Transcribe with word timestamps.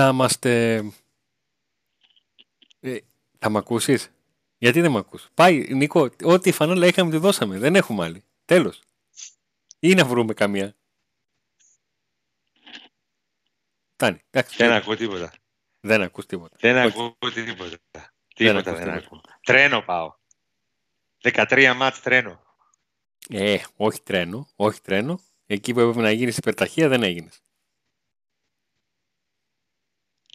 να 0.00 0.08
είμαστε... 0.08 0.76
Ε, 2.80 2.98
θα 3.38 3.48
μ' 3.48 3.56
ακούσεις; 3.56 4.10
Γιατί 4.58 4.80
δεν 4.80 4.90
μ' 4.90 4.96
ακούς; 4.96 5.28
Πάει, 5.34 5.74
Νίκο, 5.74 6.10
ό,τι 6.22 6.52
φανέλα 6.52 6.86
είχαμε 6.86 7.10
τη 7.10 7.16
δώσαμε. 7.16 7.58
Δεν 7.58 7.74
έχουμε 7.74 8.04
άλλη. 8.04 8.24
Τέλος. 8.44 8.82
Ή 9.78 9.94
να 9.94 10.04
βρούμε 10.04 10.34
καμία. 10.34 10.74
Φτάνει. 13.92 14.20
Δεν 14.56 14.72
ακούω 14.72 14.96
τίποτα. 14.96 15.32
Δεν 15.80 16.02
ακούς 16.02 16.26
τίποτα. 16.26 16.56
Δεν 16.60 16.76
ακούω 16.76 17.16
τίποτα. 17.34 17.78
Τίποτα 18.34 18.74
δεν, 18.74 18.90
ακούω. 18.90 19.20
Τρένο 19.40 19.82
πάω. 19.82 20.14
13 21.22 21.72
μάτς 21.76 22.00
τρένο. 22.00 22.42
Ε, 23.28 23.58
όχι 23.76 24.02
τρένο. 24.02 24.48
Όχι 24.56 24.80
τρένο. 24.80 25.20
Εκεί 25.46 25.72
που 25.72 25.80
έπρεπε 25.80 26.00
να 26.00 26.10
γίνεις 26.10 26.36
υπερταχεία 26.36 26.88
δεν 26.88 27.02
έγινες. 27.02 27.42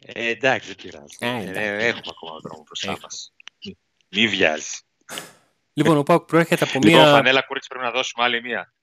Ε, 0.08 0.28
εντάξει, 0.28 0.66
δεν 0.66 0.76
πειράζει. 0.76 1.16
Ε, 1.18 1.26
ε, 1.26 1.86
έχουμε 1.86 2.12
ακόμα 2.16 2.38
δρόμο 2.42 2.62
μπροστά 2.62 2.98
μας. 3.02 3.32
Μη 4.08 4.28
βιάζει. 4.28 4.78
Λοιπόν, 5.72 5.96
ο 5.96 6.02
Πάουκ 6.02 6.24
προέρχεται 6.24 6.64
από 6.64 6.72
λοιπόν, 6.72 6.90
μία. 6.90 6.98
Λοιπόν, 6.98 7.14
φανέλα 7.14 7.42
κούρτσι 7.42 7.68
πρέπει 7.68 7.84
να 7.84 7.90
δώσουμε 7.90 8.24
άλλη 8.24 8.42
μία. 8.42 8.74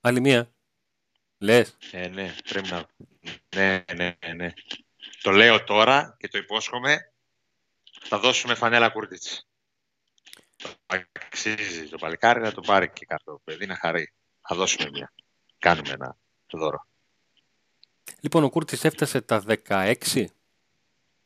Άλλη 0.00 0.20
μία. 0.20 0.52
Λες. 1.38 1.76
Ε, 1.90 2.08
ναι, 2.08 2.34
πρέπει 2.48 2.68
να. 2.68 2.88
Ναι, 3.56 3.84
ναι, 3.94 4.16
ναι. 4.34 4.52
Το 5.22 5.30
λέω 5.30 5.64
τώρα 5.64 6.16
και 6.18 6.28
το 6.28 6.38
υπόσχομαι. 6.38 7.12
Θα 8.00 8.18
δώσουμε 8.18 8.54
φανέλα 8.54 8.88
κούρτιτς. 8.88 9.48
Αξίζει 10.86 11.88
το 11.88 11.98
παλικάρι 11.98 12.40
να 12.40 12.52
το 12.52 12.60
πάρει 12.60 12.90
και 12.90 13.06
κάτω. 13.06 13.40
παιδί 13.44 13.66
να 13.66 13.76
χαρεί. 13.76 14.12
Θα 14.40 14.56
δώσουμε 14.56 14.90
μία. 14.90 15.12
Κάνουμε 15.58 15.90
ένα 15.90 16.18
δώρο. 16.52 16.86
Λοιπόν, 18.20 18.44
ο 18.44 18.50
Κούρτης 18.50 18.84
έφτασε 18.84 19.20
τα 19.20 19.44
16 19.66 20.24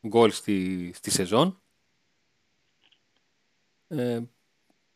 γκολ 0.07 0.31
στη, 0.31 0.91
στη 0.95 1.11
σεζόν. 1.11 1.61
Ε, 3.87 4.21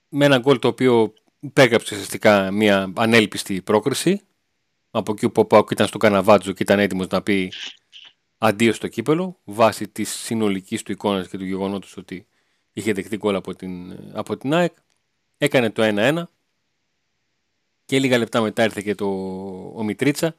με 0.09 0.25
ένα 0.25 0.37
γκολ 0.37 0.59
το 0.59 0.67
οποίο 0.67 1.13
υπέγραψε 1.39 1.93
ουσιαστικά 1.93 2.51
μια 2.51 2.93
ανέλπιστη 2.95 3.61
πρόκριση. 3.61 4.21
Από 4.91 5.11
εκεί 5.11 5.29
που 5.29 5.41
ο 5.41 5.45
Πάουκ 5.45 5.71
ήταν 5.71 5.87
στο 5.87 5.97
Καναβάτζο 5.97 6.51
και 6.51 6.63
ήταν 6.63 6.79
έτοιμος 6.79 7.07
να 7.07 7.21
πει 7.21 7.51
αντίο 8.37 8.73
στο 8.73 8.87
κύπελο, 8.87 9.39
βάσει 9.43 9.87
της 9.87 10.09
συνολικής 10.09 10.83
του 10.83 10.91
εικόνας 10.91 11.27
και 11.27 11.37
του 11.37 11.45
γεγονότος 11.45 11.97
ότι 11.97 12.27
είχε 12.73 12.93
δεχτεί 12.93 13.17
γκολ 13.17 13.35
από 13.35 13.55
την, 13.55 13.97
από 14.13 14.37
την 14.37 14.53
ΑΕΚ. 14.53 14.75
Έκανε 15.37 15.69
το 15.69 15.81
1-1 15.85 16.23
και 17.85 17.99
λίγα 17.99 18.17
λεπτά 18.17 18.41
μετά 18.41 18.63
ήρθε 18.63 18.81
και 18.81 18.95
το, 18.95 19.05
ο 19.75 19.83
Μητρίτσα 19.83 20.35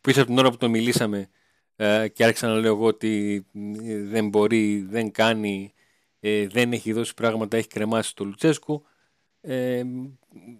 που 0.00 0.10
ίσως 0.10 0.22
από 0.22 0.30
την 0.30 0.38
ώρα 0.38 0.50
που 0.50 0.56
τον 0.56 0.70
μιλήσαμε 0.70 1.30
ε, 1.76 2.08
και 2.08 2.24
άρχισα 2.24 2.46
να 2.46 2.54
λέω 2.54 2.74
εγώ 2.74 2.86
ότι 2.86 3.44
ε, 3.82 4.02
δεν 4.02 4.28
μπορεί, 4.28 4.80
δεν 4.80 5.10
κάνει, 5.10 5.72
ε, 6.20 6.46
δεν 6.46 6.72
έχει 6.72 6.92
δώσει 6.92 7.14
πράγματα, 7.14 7.56
έχει 7.56 7.68
κρεμάσει 7.68 8.14
το 8.14 8.24
Λουτσέσκου. 8.24 8.84
Ε, 9.40 9.82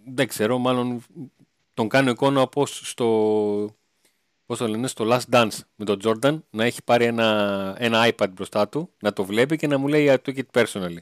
δεν 0.05 0.27
ξέρω, 0.27 0.57
μάλλον 0.57 1.03
τον 1.73 1.89
κάνω 1.89 2.09
εικόνα 2.09 2.41
όπως 2.41 2.89
στο, 2.89 3.75
πώς 4.45 4.57
το 4.57 4.67
λένε, 4.67 4.87
στο 4.87 5.05
Last 5.07 5.29
Dance 5.31 5.59
με 5.75 5.85
τον 5.85 5.99
Jordan 6.03 6.39
να 6.49 6.63
έχει 6.63 6.83
πάρει 6.83 7.05
ένα, 7.05 7.75
ένα 7.79 8.07
iPad 8.09 8.29
μπροστά 8.31 8.69
του, 8.69 8.89
να 8.99 9.13
το 9.13 9.23
βλέπει 9.25 9.57
και 9.57 9.67
να 9.67 9.77
μου 9.77 9.87
λέει 9.87 10.07
I 10.09 10.17
took 10.29 10.37
it 10.37 10.63
personally. 10.63 10.97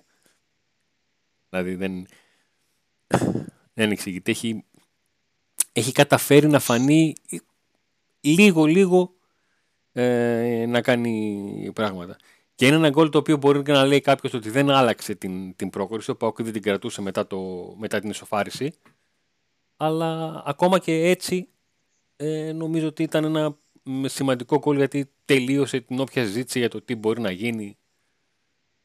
Δηλαδή 1.50 1.76
δεν, 1.76 2.08
δεν 3.74 3.92
εξηγείται. 3.92 4.32
Έχει, 4.32 4.64
έχει 5.72 5.92
καταφέρει 5.92 6.48
να 6.48 6.60
φανεί 6.60 7.16
λίγο 8.20 8.66
λίγο 8.66 9.13
ε, 9.94 10.66
να 10.68 10.82
κάνει 10.82 11.72
πράγματα. 11.76 12.18
Και 12.56 12.66
είναι 12.66 12.76
ένα 12.76 12.90
γκολ 12.90 13.10
το 13.10 13.18
οποίο 13.18 13.38
μπορεί 13.38 13.62
να 13.68 13.86
λέει 13.86 14.02
κάποιος 14.02 14.34
ότι 14.34 14.50
δεν 14.50 14.70
άλλαξε 14.70 15.16
την, 15.16 15.56
την 15.56 15.70
πρόκριση. 15.70 16.12
Ο 16.12 16.16
Πάουκ 16.16 16.42
δεν 16.42 16.54
την 16.54 16.62
κρατούσε 16.62 17.02
μετά, 17.02 17.28
το, 17.28 17.74
μετά 17.78 18.00
την 18.00 18.10
ισοφάριση. 18.10 18.74
Αλλά 19.78 20.42
ακόμα 20.46 20.80
και 20.80 20.94
έτσι 20.94 21.48
ε, 22.16 22.52
νομίζω 22.52 22.88
ότι 22.88 23.04
ήταν 23.04 23.24
ένα 23.24 23.58
σημαντικό 24.06 24.58
γκολ 24.58 24.78
γιατί 24.78 25.12
τελείωσε 25.26 25.80
την 25.80 26.00
όποια 26.00 26.26
συζήτηση 26.26 26.60
για 26.60 26.70
το 26.70 26.82
τι 26.82 26.96
μπορεί 26.96 27.22
να 27.22 27.32
γίνει 27.32 27.78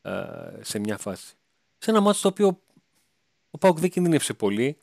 ε, 0.02 0.12
σε 0.60 0.78
μια 0.78 0.96
φάση. 0.96 1.34
Σε 1.78 1.90
ένα 1.90 2.00
μάτσο 2.00 2.22
το 2.22 2.28
οποίο 2.28 2.60
ο 3.50 3.58
Πάουκ 3.58 3.78
δεν 3.78 3.90
κινδύνευσε 3.90 4.34
πολύ 4.34 4.76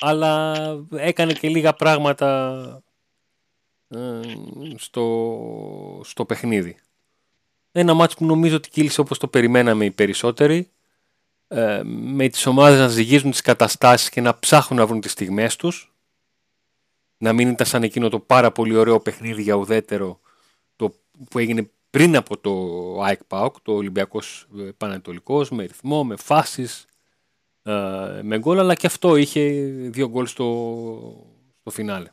αλλά 0.00 0.54
έκανε 0.90 1.32
και 1.32 1.48
λίγα 1.48 1.74
πράγματα 1.74 2.52
ε, 2.76 2.91
στο, 4.76 6.00
στο 6.04 6.24
παιχνίδι. 6.24 6.76
Ένα 7.72 7.94
μάτσο 7.94 8.16
που 8.16 8.24
νομίζω 8.24 8.56
ότι 8.56 8.68
κύλησε 8.68 9.00
όπως 9.00 9.18
το 9.18 9.28
περιμέναμε 9.28 9.84
οι 9.84 9.90
περισσότεροι 9.90 10.70
ε, 11.48 11.80
με 11.84 12.28
τις 12.28 12.46
ομάδες 12.46 12.78
να 12.78 12.88
ζυγίζουν 12.88 13.30
τις 13.30 13.40
καταστάσεις 13.40 14.08
και 14.08 14.20
να 14.20 14.38
ψάχνουν 14.38 14.80
να 14.80 14.86
βρουν 14.86 15.00
τις 15.00 15.12
στιγμές 15.12 15.56
τους 15.56 15.92
να 17.18 17.32
μην 17.32 17.48
ήταν 17.48 17.66
σαν 17.66 17.82
εκείνο 17.82 18.08
το 18.08 18.18
πάρα 18.18 18.52
πολύ 18.52 18.76
ωραίο 18.76 19.00
παιχνίδι 19.00 19.42
για 19.42 19.54
ουδέτερο 19.54 20.20
το, 20.76 20.94
που 21.30 21.38
έγινε 21.38 21.70
πριν 21.90 22.16
από 22.16 22.38
το 22.38 22.52
ΑΕΚ 23.02 23.24
ΠΑΟΚ, 23.24 23.60
το 23.62 23.72
Ολυμπιακός 23.72 24.46
ε, 24.58 24.62
Πανατολικός, 24.76 25.50
με 25.50 25.64
ρυθμό, 25.64 26.04
με 26.04 26.16
φάσεις, 26.16 26.86
με 28.22 28.38
γκολ, 28.38 28.58
αλλά 28.58 28.74
και 28.74 28.86
αυτό 28.86 29.16
είχε 29.16 29.50
δύο 29.90 30.08
γκολ 30.08 30.26
στο, 30.26 30.46
στο 31.60 31.70
φινάλε. 31.70 32.08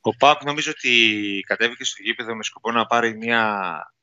Ο 0.00 0.16
Πάκ 0.16 0.44
νομίζω 0.44 0.70
ότι 0.70 1.44
κατέβηκε 1.46 1.84
στο 1.84 2.02
γήπεδο 2.02 2.34
με 2.34 2.42
σκοπό 2.42 2.70
να 2.70 2.86
πάρει 2.86 3.16
μια 3.16 3.94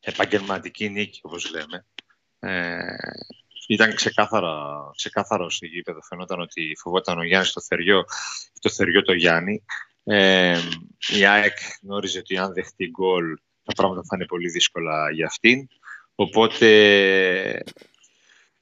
επαγγελματική 0.00 0.88
νίκη, 0.88 1.20
όπως 1.22 1.50
λέμε. 1.50 1.86
Ε, 2.38 2.96
ήταν 3.68 3.94
ξεκάθαρο, 3.94 4.92
ξεκάθαρο 4.96 5.50
στο 5.50 5.66
γήπεδο. 5.66 6.02
Φαινόταν 6.02 6.40
ότι 6.40 6.76
φοβόταν 6.78 7.18
ο 7.18 7.24
Γιάννης 7.24 7.52
το 7.52 7.60
θεριό, 7.60 8.04
το 8.60 8.70
θεριό 8.70 9.02
το 9.02 9.12
Γιάννη. 9.12 9.64
Ε, 10.04 10.60
η 11.08 11.24
ΑΕΚ 11.24 11.56
γνώριζε 11.82 12.18
ότι 12.18 12.36
αν 12.36 12.52
δεχτεί 12.52 12.90
γκολ 12.90 13.36
τα 13.62 13.72
πράγματα 13.76 14.02
θα 14.02 14.16
είναι 14.16 14.26
πολύ 14.26 14.50
δύσκολα 14.50 15.10
για 15.10 15.26
αυτήν. 15.26 15.68
Οπότε 16.14 16.68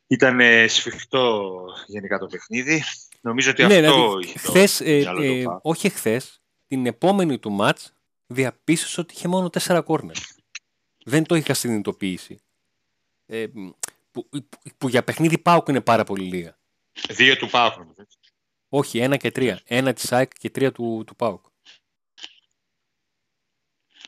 ήταν 0.07 0.41
σφιχτό 0.69 1.65
γενικά 1.87 2.19
το 2.19 2.27
παιχνίδι. 2.27 2.83
Νομίζω 3.21 3.51
ότι 3.51 3.65
ναι, 3.65 3.87
αυτό 3.87 4.19
δηλαδή, 4.19 4.39
χθες, 4.39 4.81
ε, 4.81 4.97
ε, 4.97 5.45
όχι 5.63 5.89
χθες, 5.89 6.42
την 6.73 6.87
επόμενη 6.87 7.39
του 7.39 7.51
μάτς 7.51 7.93
διαπίστωσε 8.27 9.01
ότι 9.01 9.15
είχε 9.15 9.29
μόνο 9.29 9.51
τέσσερα 9.51 9.81
κόρνερ. 9.81 10.17
Δεν 11.05 11.25
το 11.27 11.35
είχα 11.35 11.55
συνειδητοποιήσει. 11.55 12.43
Ε, 13.27 13.47
που, 14.11 14.29
που, 14.79 14.89
για 14.89 15.05
παιχνίδι 15.05 15.39
Πάουκ 15.39 15.69
είναι 15.69 15.81
πάρα 15.81 16.05
πολύ 16.05 16.25
λίγα. 16.25 16.59
Δύο 17.09 17.37
του 17.37 17.49
ΠΑΟΚ. 17.51 17.73
Όχι, 18.69 18.99
ένα 18.99 19.17
και 19.17 19.31
τρία. 19.31 19.61
Ένα 19.65 19.93
της 19.93 20.13
ΑΕΚ 20.13 20.33
και 20.39 20.51
τρία 20.51 20.73
του, 20.73 21.05
του 21.07 21.17
ΠΑΟΚ. 21.17 21.45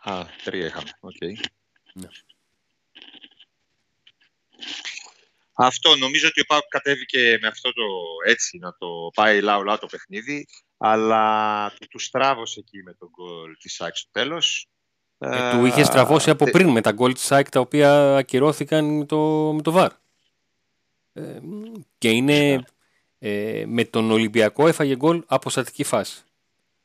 Α, 0.03 0.27
τρία 0.45 0.67
είχαμε. 0.67 0.91
OK. 1.01 1.17
Okay. 1.21 1.45
Ναι. 1.95 2.09
Αυτό 5.57 5.97
νομίζω 5.97 6.29
ότι 6.29 6.41
ο 6.41 6.45
ΠΑΟΚ 6.45 6.69
κατέβηκε 6.69 7.39
με 7.41 7.47
αυτό 7.47 7.73
το 7.73 7.83
έτσι, 8.27 8.59
να 8.59 8.75
το 8.79 8.87
πάει 9.15 9.41
λάου 9.41 9.79
το 9.81 9.87
παιχνίδι, 9.87 10.47
αλλά 10.77 11.71
του, 11.71 11.87
του 11.91 11.99
στράβωσε 11.99 12.61
εκεί 12.61 12.83
με 12.83 12.95
το 12.95 13.09
γκολ 13.09 13.57
της 13.57 13.81
ΑΕΚ 13.81 13.97
στο 13.97 14.11
τέλος. 14.13 14.69
Ε, 15.19 15.51
του 15.51 15.65
είχε 15.65 15.85
στραβώσει 15.85 16.31
από 16.31 16.45
πριν 16.45 16.69
με 16.69 16.81
τα 16.81 16.93
γκολ 16.93 17.15
της 17.15 17.33
ΑΕΚ 17.33 17.49
τα 17.49 17.61
οποία 17.61 18.17
ακυρώθηκαν 18.17 18.85
με 18.85 19.05
το, 19.05 19.53
με 19.55 19.63
το 19.63 19.71
ΒΑΡ. 19.71 19.93
Ε, 21.13 21.39
και 21.99 22.11
είναι 22.11 22.65
ε, 23.19 23.65
με 23.67 23.85
τον 23.85 24.11
Ολυμπιακό 24.11 24.69
έφαγε 24.69 24.97
γκολ 24.97 25.23
από 25.27 25.51
στατική 25.51 25.85
φάση. 25.85 26.23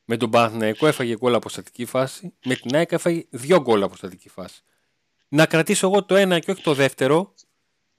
Με 0.05 0.17
τον 0.17 0.29
Παναθηναϊκό 0.29 0.87
έφαγε 0.87 1.15
γκολ 1.15 1.33
από 1.33 1.49
στατική 1.49 1.85
φάση. 1.85 2.33
Με 2.45 2.55
την 2.55 2.75
ΑΕΚ 2.75 2.91
έφαγε 2.91 3.25
δύο 3.29 3.61
γκολ 3.61 3.83
από 3.83 3.95
στατική 3.95 4.29
φάση. 4.29 4.61
Να 5.27 5.45
κρατήσω 5.45 5.87
εγώ 5.87 6.03
το 6.03 6.15
ένα 6.15 6.39
και 6.39 6.51
όχι 6.51 6.61
το 6.61 6.73
δεύτερο 6.73 7.33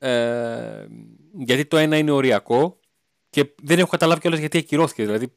ε, 0.01 0.87
γιατί 1.39 1.67
το 1.67 1.77
ένα 1.77 1.97
είναι 1.97 2.11
οριακό 2.11 2.81
και 3.31 3.55
δεν 3.63 3.79
έχω 3.79 3.91
καταλάβει 3.91 4.21
κιόλας 4.21 4.39
γιατί 4.39 4.59
ακυρώθηκε. 4.59 5.05
Δηλαδή 5.05 5.33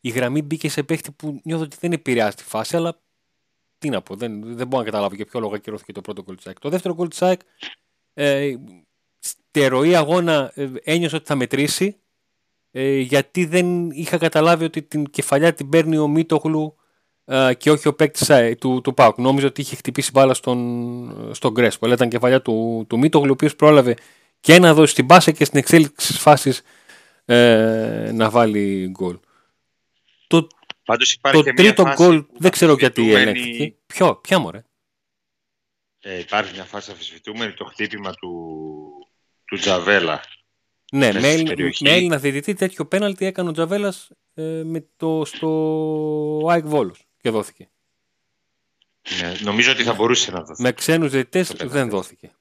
η 0.00 0.08
γραμμή 0.08 0.42
μπήκε 0.42 0.68
σε 0.68 0.82
παίχτη 0.82 1.12
που 1.12 1.40
νιώθω 1.44 1.62
ότι 1.62 1.76
δεν 1.80 1.92
επηρεάζει 1.92 2.36
τη 2.36 2.44
φάση, 2.44 2.76
αλλά 2.76 3.00
τι 3.78 3.88
να 3.88 4.02
πω, 4.02 4.14
δεν, 4.14 4.56
δεν 4.56 4.66
μπορώ 4.66 4.82
να 4.82 4.90
καταλάβω 4.90 5.14
για 5.14 5.24
ποιο 5.24 5.40
λόγο 5.40 5.54
ακυρώθηκε 5.54 5.92
το 5.92 6.00
πρώτο 6.00 6.22
γκολ 6.22 6.36
τη 6.36 6.52
Το 6.52 6.68
δεύτερο 6.68 6.94
γκολ 6.94 7.08
τη 7.08 7.16
ΑΕΚ, 7.20 7.40
ε, 8.14 8.54
στη 9.18 9.66
ροή 9.66 9.94
αγώνα 9.94 10.52
ε, 10.54 10.68
ένιωσα 10.82 11.16
ότι 11.16 11.26
θα 11.26 11.34
μετρήσει, 11.34 11.96
ε, 12.70 12.98
γιατί 12.98 13.44
δεν 13.44 13.90
είχα 13.90 14.18
καταλάβει 14.18 14.64
ότι 14.64 14.82
την 14.82 15.10
κεφαλιά 15.10 15.54
την 15.54 15.68
παίρνει 15.68 15.96
ο 15.96 16.08
Μίτογλου 16.08 16.76
ε, 16.76 16.82
και 17.58 17.70
όχι 17.70 17.88
ο 17.88 17.94
παίκτης 17.94 18.28
ε, 18.28 18.56
του, 18.60 18.80
του 18.84 18.94
Πάουκ. 18.94 19.18
Νόμιζα 19.18 19.46
ότι 19.46 19.60
είχε 19.60 19.76
χτυπήσει 19.76 20.10
μπάλα 20.10 20.34
στον, 20.34 21.30
στον 21.34 21.52
Γκρέσπο. 21.52 21.84
Αλλά 21.86 21.94
ήταν 21.94 22.08
κεφαλιά 22.08 22.42
του, 22.42 22.84
του 22.88 22.98
Μίτογλου, 22.98 23.28
ο 23.30 23.32
οποίος 23.32 23.56
πρόλαβε 23.56 23.96
και 24.40 24.58
να 24.58 24.74
δώσει 24.74 24.94
την 24.94 25.06
πάσα 25.06 25.30
και 25.30 25.44
στην 25.44 25.58
εξέλιξη 25.58 26.06
της 26.06 26.18
φάσης 26.18 26.62
ε, 27.24 28.10
να 28.14 28.30
βάλει 28.30 28.88
γκολ. 28.90 29.18
Το 30.26 30.46
Πάντως 30.84 31.12
υπάρχει 31.12 31.38
το 31.38 31.44
και 31.44 31.52
μια 31.52 31.62
τρίτο 31.64 31.82
φάση 31.82 32.02
γκολ 32.02 32.22
που 32.22 32.34
δεν 32.38 32.50
ξέρω 32.50 32.74
γιατί 32.78 33.00
αμφισβητούμενη- 33.00 33.38
ελέγχθηκε. 33.46 33.76
Ποιο, 33.86 34.14
ποια 34.16 34.38
μωρέ; 34.38 34.64
Ε, 36.00 36.18
υπάρχει 36.18 36.52
μια 36.54 36.64
φάση 36.64 36.90
αμφισβητούμενη 36.90 37.52
το 37.52 37.64
χτύπημα 37.64 38.12
του, 38.12 38.30
του 39.44 39.56
Τζαβέλα. 39.56 40.20
Ναι, 40.92 41.06
Μέσα 41.06 41.12
με, 41.12 41.20
στην 41.20 41.30
Έλληνα- 41.32 41.48
περιοχή. 41.54 41.84
με 41.84 41.90
Έλληνα 41.90 42.16
διαιτητή 42.18 42.54
τέτοιο 42.54 42.86
πέναλτι 42.86 43.24
έκανε 43.26 43.48
ο 43.48 43.52
Τζαβέλας 43.52 44.10
ε, 44.34 44.42
με 44.64 44.86
το, 44.96 45.22
στο 45.24 46.46
ΑΕΚ 46.50 46.66
Βόλος 46.66 47.07
και 47.28 47.34
δόθηκε. 47.34 47.68
Ναι, 49.20 49.34
νομίζω 49.40 49.72
ότι 49.72 49.82
θα 49.82 49.94
μπορούσε 49.94 50.30
να 50.30 50.42
δοθεί. 50.42 50.62
Με 50.62 50.72
ξένους 50.72 51.10
διαιτητές 51.10 51.48
Το 51.48 51.54
πέναλτι. 51.56 51.78
δεν 51.78 51.88
δόθηκε. 51.88 52.32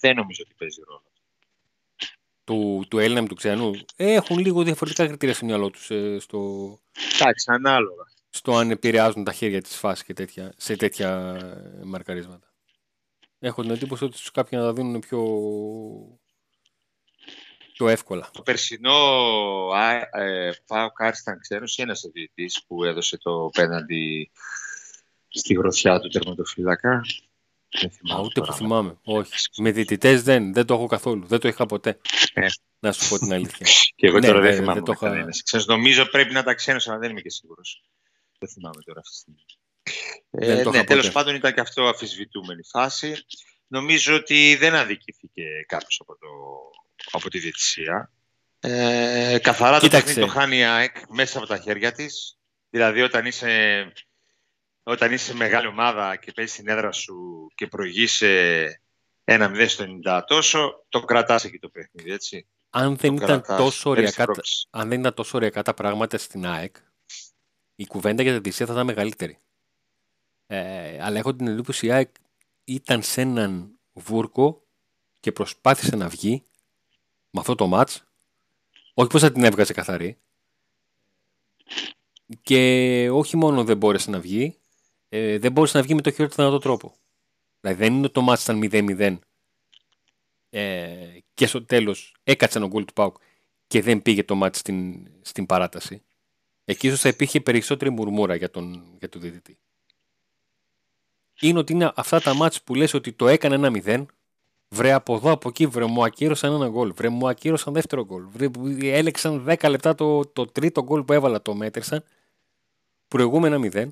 Δεν 0.00 0.16
νομίζω 0.16 0.42
ότι 0.46 0.54
παίζει 0.58 0.80
ρόλο. 0.86 1.02
Του, 2.44 2.84
του 2.88 2.98
Έλληνα 2.98 3.22
με 3.22 3.28
του 3.28 3.34
ξένου 3.34 3.80
ε, 3.96 4.12
έχουν 4.12 4.38
λίγο 4.38 4.62
διαφορετικά 4.62 5.06
κριτήρια 5.06 5.34
στο 5.34 5.44
μυαλό 5.44 5.70
τους 5.70 5.90
ε, 5.90 6.18
στο, 6.18 6.38
Εντάξει, 7.20 7.50
ανάλογα. 7.50 8.04
στο 8.30 8.56
αν 8.56 8.70
επηρεάζουν 8.70 9.24
τα 9.24 9.32
χέρια 9.32 9.62
της 9.62 9.76
φάσης 9.76 10.04
και 10.04 10.12
τέτοια, 10.12 10.52
σε 10.56 10.76
τέτοια 10.76 11.36
ε, 11.80 11.84
μαρκαρίσματα. 11.84 12.52
Έχω 13.38 13.62
την 13.62 13.70
εντύπωση 13.70 14.04
ότι 14.04 14.16
στους 14.16 14.30
κάποιοι 14.30 14.58
να 14.60 14.66
τα 14.66 14.72
δίνουν 14.72 15.00
πιο, 15.00 15.20
πιο 17.78 17.88
εύκολα. 17.88 18.30
Το 18.32 18.42
περσινό 18.42 18.94
α, 19.74 19.92
ε, 20.22 20.62
ΠΑΟΚ-Άρης 20.66 21.16
ήταν 21.20 21.40
ξένος 21.40 21.78
ή 21.78 21.82
ένας 21.82 22.00
διαιτητής 22.12 22.64
που 22.66 22.84
έδωσε 22.84 23.18
το 23.18 23.50
πέναλτι 23.52 24.30
στη 25.28 25.54
γροθιά 25.54 26.00
του 26.00 26.08
τερματοφύλακα. 26.08 27.00
Δεν 27.80 27.86
Α, 27.88 27.90
θυμάμαι 27.90 28.22
ούτε 28.22 28.40
που 28.40 28.46
τώρα. 28.46 28.58
θυμάμαι. 28.58 28.98
Όχι. 29.04 29.32
Με 29.56 29.70
διαιτητές 29.70 30.22
δεν, 30.22 30.52
δεν 30.52 30.66
το 30.66 30.74
έχω 30.74 30.86
καθόλου. 30.86 31.26
Δεν 31.26 31.38
το 31.40 31.48
είχα 31.48 31.66
ποτέ. 31.66 31.98
Ε. 32.34 32.46
Να 32.78 32.92
σου 32.92 33.08
πω 33.08 33.18
την 33.18 33.32
αλήθεια. 33.32 33.66
Και 33.96 34.06
εγώ 34.06 34.18
Ναι, 34.18 34.26
τώρα 34.26 34.40
δεν 34.40 34.48
δεν- 34.50 34.58
θυμάμαι 34.58 34.74
δεν 34.74 34.84
το 34.84 34.92
το 34.92 34.98
είχα- 35.00 35.08
κανένας. 35.14 35.42
Ξένος, 35.42 35.66
νομίζω 35.66 36.06
πρέπει 36.06 36.32
να 36.32 36.38
ήταν 36.38 36.54
ξένος, 36.54 36.88
αλλά 36.88 36.98
δεν 36.98 37.10
είμαι 37.10 37.20
και 37.20 37.30
σίγουρος. 37.30 37.82
Δεν 38.38 38.48
θυμάμαι 38.48 38.82
τώρα 38.84 39.00
αυτή 39.00 39.12
τη 39.12 39.18
στιγμή. 39.18 39.44
Δεν 40.30 40.58
Ε, 40.58 40.62
το 40.62 40.70
ναι, 40.70 40.76
είχα 40.76 40.86
τέλος 40.86 41.02
ποτέ. 41.06 41.14
πάντων 41.18 41.34
ήταν 41.34 41.54
και 41.54 41.60
αυτό 41.60 41.82
αφισβητούμενη 41.88 42.62
φάση. 42.64 43.14
Νομίζω 43.66 44.14
ότι 44.14 44.56
δεν 44.56 44.74
αδικήθηκε 44.74 45.42
κάποιος 45.66 45.98
από, 46.00 46.16
το, 46.18 46.26
από 47.10 47.30
τη 47.30 47.38
διαιτησία. 47.38 48.12
Ε, 48.60 49.38
καθαρά 49.42 49.78
Κοίταξε. 49.78 50.00
το 50.00 50.06
παιχνίδι 50.06 50.20
το 50.20 50.38
χάνει 50.40 50.56
η 50.56 50.64
ΑΕΚ 50.64 50.96
μέσα 51.08 51.38
από 51.38 51.46
τα 51.46 51.58
χέρια 51.58 51.92
της. 51.92 52.38
Δηλαδή 52.70 53.00
όταν 53.02 53.26
είσαι, 53.26 53.92
όταν 54.82 55.12
είσαι 55.12 55.34
μεγάλη 55.34 55.66
ομάδα 55.66 56.16
και 56.16 56.32
παίζεις 56.32 56.54
στην 56.54 56.68
έδρα 56.68 56.92
σου 56.92 57.46
και 57.54 57.66
προηγείσαι 57.66 58.82
ένα 59.24 59.50
0 59.54 59.64
στο 59.68 59.84
90 60.04 60.22
τόσο, 60.26 60.84
το 60.88 61.00
κρατάς 61.00 61.44
εκεί 61.44 61.58
το 61.58 61.68
παιχνίδι, 61.68 62.12
έτσι. 62.12 62.46
Αν 62.70 62.96
δεν, 62.96 63.16
Το 63.16 63.24
ήταν 63.24 63.40
κρατάς. 63.42 63.56
τόσο 63.64 63.90
Παίρνεις 63.90 64.08
ωριακά, 64.08 64.16
τα- 64.16 64.24
πρόκληση. 64.32 64.66
αν 64.70 64.88
δεν 64.88 65.00
ήταν 65.00 65.14
τόσο 65.14 65.36
ωριακά 65.36 65.62
τα 65.62 65.74
πράγματα 65.74 66.18
στην 66.18 66.46
ΑΕΚ, 66.46 66.76
η 67.74 67.86
κουβέντα 67.86 68.22
για 68.22 68.32
την 68.32 68.42
διαιτησία 68.42 68.66
θα 68.66 68.72
ήταν 68.72 68.86
μεγαλύτερη. 68.86 69.38
Ε, 70.46 71.02
αλλά 71.02 71.18
έχω 71.18 71.34
την 71.34 71.46
εντύπωση 71.46 71.86
η 71.86 71.90
ΑΕΚ 71.92 72.10
ήταν 72.64 73.02
σε 73.02 73.20
έναν 73.20 73.78
βούρκο 73.92 74.66
και 75.20 75.32
προσπάθησε 75.32 75.96
να 75.96 76.08
βγει 76.08 76.42
με 77.38 77.44
αυτό 77.44 77.54
το 77.54 77.66
μάτς. 77.66 78.04
Όχι 78.94 79.08
πως 79.08 79.20
θα 79.20 79.32
την 79.32 79.44
έβγαζε 79.44 79.72
καθαρή. 79.72 80.18
Και 82.42 83.10
όχι 83.12 83.36
μόνο 83.36 83.64
δεν 83.64 83.76
μπόρεσε 83.76 84.10
να 84.10 84.20
βγει, 84.20 84.58
ε, 85.08 85.38
δεν 85.38 85.52
μπόρεσε 85.52 85.76
να 85.76 85.82
βγει 85.82 85.94
με 85.94 86.00
το 86.00 86.10
χειρότερο 86.10 86.42
δυνατό 86.42 86.58
τρόπο. 86.62 86.94
Δηλαδή 87.60 87.78
δεν 87.78 87.94
είναι 87.94 88.04
ότι 88.04 88.12
το 88.12 88.20
μάτς 88.20 88.42
ήταν 88.42 88.60
0-0 88.62 89.18
ε, 90.50 91.18
και 91.34 91.46
στο 91.46 91.64
τέλος 91.64 92.16
έκατσε 92.22 92.58
ένα 92.58 92.66
γκολ 92.66 92.84
του 92.84 92.92
ΠΑΟΚ 92.92 93.16
και 93.66 93.82
δεν 93.82 94.02
πήγε 94.02 94.24
το 94.24 94.34
μάτς 94.34 94.58
στην, 94.58 95.08
στην 95.20 95.46
παράταση. 95.46 96.02
Εκεί 96.64 96.86
ίσως 96.86 97.00
θα 97.00 97.08
υπήρχε 97.08 97.40
περισσότερη 97.40 97.90
μουρμούρα 97.90 98.34
για 98.34 98.50
τον, 98.50 98.96
για 98.98 99.08
τον 99.08 99.20
διαιτητή. 99.20 99.58
Είναι 101.40 101.58
ότι 101.58 101.72
είναι 101.72 101.92
αυτά 101.94 102.20
τα 102.20 102.34
μάτς 102.34 102.62
που 102.62 102.74
λες 102.74 102.94
ότι 102.94 103.12
το 103.12 103.28
έκανε 103.28 103.54
ένα 103.54 103.70
0 103.84 104.06
Βρε 104.68 104.92
από 104.92 105.14
εδώ, 105.14 105.30
από 105.30 105.48
εκεί, 105.48 105.66
βρε 105.66 105.84
μου 105.84 106.04
ακύρωσαν 106.04 106.52
ένα 106.52 106.68
γκολ. 106.68 106.92
Βρε 106.92 107.08
μου 107.08 107.28
ακύρωσαν 107.28 107.72
δεύτερο 107.72 108.04
γκολ. 108.04 108.24
Βρε, 108.28 108.50
έλεξαν 108.80 109.44
10 109.48 109.68
λεπτά 109.70 109.94
το, 109.94 110.26
το 110.26 110.46
τρίτο 110.46 110.82
γκολ 110.82 111.02
που 111.02 111.12
έβαλα, 111.12 111.42
το 111.42 111.54
μέτρησαν. 111.54 112.04
Προηγούμενα 113.08 113.58
0. 113.62 113.88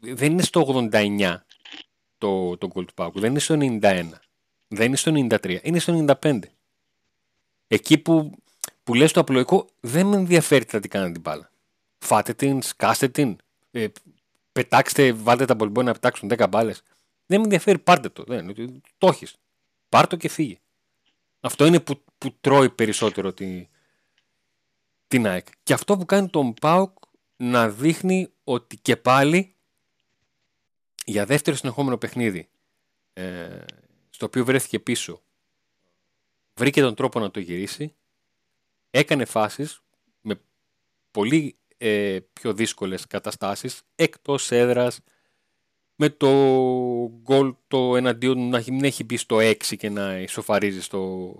Δεν 0.00 0.32
είναι 0.32 0.42
στο 0.42 0.88
89 0.92 1.36
το, 2.18 2.56
το 2.56 2.66
γκολ 2.66 2.84
του 2.84 2.94
Πάκου. 2.94 3.20
Δεν 3.20 3.30
είναι 3.30 3.38
στο 3.38 3.54
91. 3.58 4.10
Δεν 4.68 4.86
είναι 4.86 4.96
στο 4.96 5.12
93. 5.14 5.58
Είναι 5.62 5.78
στο 5.78 6.04
95. 6.20 6.40
Εκεί 7.66 7.98
που, 7.98 8.30
που 8.82 8.94
λες 8.94 9.12
το 9.12 9.20
απλοϊκό, 9.20 9.66
δεν 9.80 10.06
με 10.06 10.16
ενδιαφέρει 10.16 10.64
τι 10.64 10.70
θα 10.70 10.80
την 10.80 10.90
κάνουν 10.90 11.12
την 11.12 11.20
μπάλα. 11.20 11.50
Φάτε 11.98 12.34
την, 12.34 12.62
σκάστε 12.62 13.08
την, 13.08 13.36
ε, 13.70 13.86
πετάξτε, 14.52 15.12
βάλτε 15.12 15.44
τα 15.44 15.56
πολυμπόια 15.56 15.86
να 15.86 15.92
πετάξουν 15.92 16.28
10 16.28 16.46
μπάλες. 16.50 16.82
Δεν 17.26 17.38
με 17.38 17.44
ενδιαφέρει, 17.44 17.78
πάρτε 17.78 18.08
το. 18.08 18.24
Δεν, 18.26 18.54
το 18.98 19.06
έχεις. 19.06 19.36
Πάρ 19.88 20.06
το 20.06 20.16
και 20.16 20.28
φύγε. 20.28 20.60
Αυτό 21.40 21.66
είναι 21.66 21.80
που, 21.80 22.04
που 22.18 22.36
τρώει 22.40 22.70
περισσότερο 22.70 23.32
τη, 23.32 23.68
την 25.08 25.26
ΑΕΚ. 25.26 25.46
Και 25.62 25.72
αυτό 25.72 25.96
που 25.96 26.04
κάνει 26.04 26.28
τον 26.28 26.54
ΠΑΟΚ 26.54 26.98
να 27.36 27.68
δείχνει 27.68 28.32
ότι 28.44 28.76
και 28.76 28.96
πάλι 28.96 29.54
για 31.04 31.26
δεύτερο 31.26 31.56
συνεχόμενο 31.56 31.98
παιχνίδι 31.98 32.48
ε, 33.12 33.64
στο 34.10 34.26
οποίο 34.26 34.44
βρέθηκε 34.44 34.78
πίσω 34.78 35.22
βρήκε 36.54 36.80
τον 36.80 36.94
τρόπο 36.94 37.20
να 37.20 37.30
το 37.30 37.40
γυρίσει 37.40 37.94
έκανε 38.90 39.24
φάσεις 39.24 39.80
με 40.20 40.40
πολύ 41.10 41.58
ε, 41.76 42.18
πιο 42.32 42.54
δύσκολες 42.54 43.06
καταστάσεις 43.06 43.82
εκτός 43.94 44.50
έδρας 44.50 45.00
με 45.96 46.10
το 46.10 46.28
γκολ 47.22 47.54
το 47.68 47.96
εναντίον 47.96 48.48
να 48.48 48.62
μην 48.66 48.84
έχει 48.84 49.04
μπει 49.04 49.16
στο 49.16 49.36
6 49.40 49.56
και 49.76 49.90
να 49.90 50.18
ισοφαρίζει 50.18 50.82
στο 50.82 51.34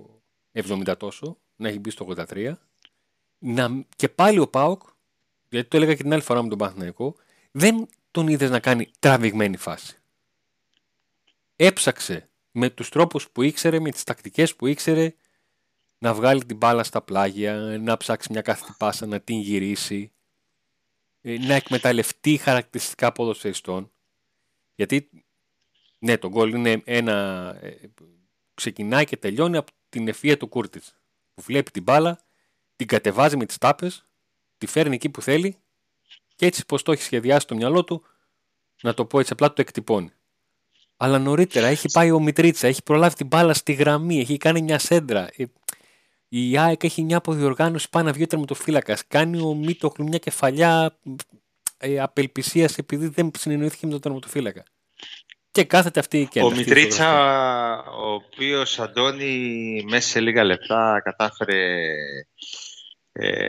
70 0.52 0.94
τόσο, 0.98 1.38
να 1.56 1.68
έχει 1.68 1.78
μπει 1.78 1.90
στο 1.90 2.06
83. 2.16 2.52
Να, 3.38 3.84
και 3.96 4.08
πάλι 4.08 4.38
ο 4.38 4.48
Πάοκ, 4.48 4.82
γιατί 5.48 5.68
το 5.68 5.76
έλεγα 5.76 5.94
και 5.94 6.02
την 6.02 6.12
άλλη 6.12 6.22
φορά 6.22 6.42
με 6.42 6.48
τον 6.48 6.58
Παναθηναϊκό, 6.58 7.16
δεν 7.50 7.88
τον 8.10 8.28
είδες 8.28 8.50
να 8.50 8.60
κάνει 8.60 8.90
τραβηγμένη 8.98 9.56
φάση. 9.56 9.98
Έψαξε 11.56 12.28
με 12.50 12.70
τους 12.70 12.88
τρόπους 12.88 13.30
που 13.30 13.42
ήξερε, 13.42 13.80
με 13.80 13.90
τις 13.90 14.04
τακτικές 14.04 14.56
που 14.56 14.66
ήξερε, 14.66 15.14
να 15.98 16.14
βγάλει 16.14 16.44
την 16.44 16.56
μπάλα 16.56 16.84
στα 16.84 17.02
πλάγια, 17.02 17.54
να 17.80 17.96
ψάξει 17.96 18.28
μια 18.32 18.40
κάθετη 18.40 18.72
πάσα, 18.78 19.06
να 19.06 19.20
την 19.20 19.38
γυρίσει, 19.38 20.12
να 21.20 21.54
εκμεταλλευτεί 21.54 22.36
χαρακτηριστικά 22.36 23.12
ποδοσφαιριστών. 23.12 23.90
Γιατί, 24.76 25.10
ναι, 25.98 26.18
το 26.18 26.28
γκολ 26.28 26.52
είναι 26.54 26.82
ένα... 26.84 27.12
Ε, 27.60 27.74
ξεκινάει 28.54 29.04
και 29.04 29.16
τελειώνει 29.16 29.56
από 29.56 29.72
την 29.88 30.08
ευφυΐα 30.08 30.36
του 30.38 30.48
Κούρτιτς. 30.48 30.94
Που 31.34 31.42
βλέπει 31.42 31.70
την 31.70 31.82
μπάλα, 31.82 32.24
την 32.76 32.86
κατεβάζει 32.86 33.36
με 33.36 33.46
τις 33.46 33.58
τάπες, 33.58 34.08
τη 34.58 34.66
φέρνει 34.66 34.94
εκεί 34.94 35.08
που 35.08 35.22
θέλει 35.22 35.56
και 36.34 36.46
έτσι 36.46 36.66
πως 36.66 36.82
το 36.82 36.92
έχει 36.92 37.02
σχεδιάσει 37.02 37.46
το 37.46 37.54
μυαλό 37.54 37.84
του, 37.84 38.02
να 38.82 38.94
το 38.94 39.04
πω 39.04 39.18
έτσι 39.20 39.32
απλά, 39.32 39.52
το 39.52 39.60
εκτυπώνει. 39.60 40.10
Αλλά 40.96 41.18
νωρίτερα 41.18 41.66
έχει 41.66 41.88
πάει 41.92 42.10
ο 42.10 42.20
Μητρίτσα, 42.20 42.66
έχει 42.66 42.82
προλάβει 42.82 43.14
την 43.14 43.26
μπάλα 43.26 43.54
στη 43.54 43.72
γραμμή, 43.72 44.20
έχει 44.20 44.36
κάνει 44.36 44.62
μια 44.62 44.78
σέντρα. 44.78 45.28
Η 46.28 46.58
ΑΕΚ 46.58 46.84
έχει 46.84 47.02
μια 47.02 47.16
αποδιοργάνωση 47.16 47.88
πάνω 47.88 48.06
να 48.06 48.12
βγει 48.12 48.22
ο 48.22 48.26
τερματοφύλακας. 48.26 49.06
Κάνει 49.06 49.40
ο 49.40 49.54
Μίτοχλου 49.54 50.04
μια 50.04 50.18
κεφαλιά 50.18 50.98
ε, 51.78 52.00
απελπισίας 52.00 52.78
επειδή 52.78 53.06
δεν 53.06 53.30
συνεννοήθηκε 53.38 53.86
με 53.86 53.92
τον 53.92 54.00
τερματοφύλακα. 54.00 54.64
Και 55.50 55.64
κάθεται 55.64 56.00
αυτή 56.00 56.20
η 56.20 56.26
κέντρα. 56.26 56.48
Ο 56.48 56.52
Μητρίτσα, 56.52 57.82
ο 57.82 58.12
οποίος 58.12 58.78
Αντώνη 58.78 59.84
μέσα 59.88 60.08
σε 60.08 60.20
λίγα 60.20 60.44
λεπτά 60.44 61.00
κατάφερε 61.04 61.84
ε, 63.12 63.48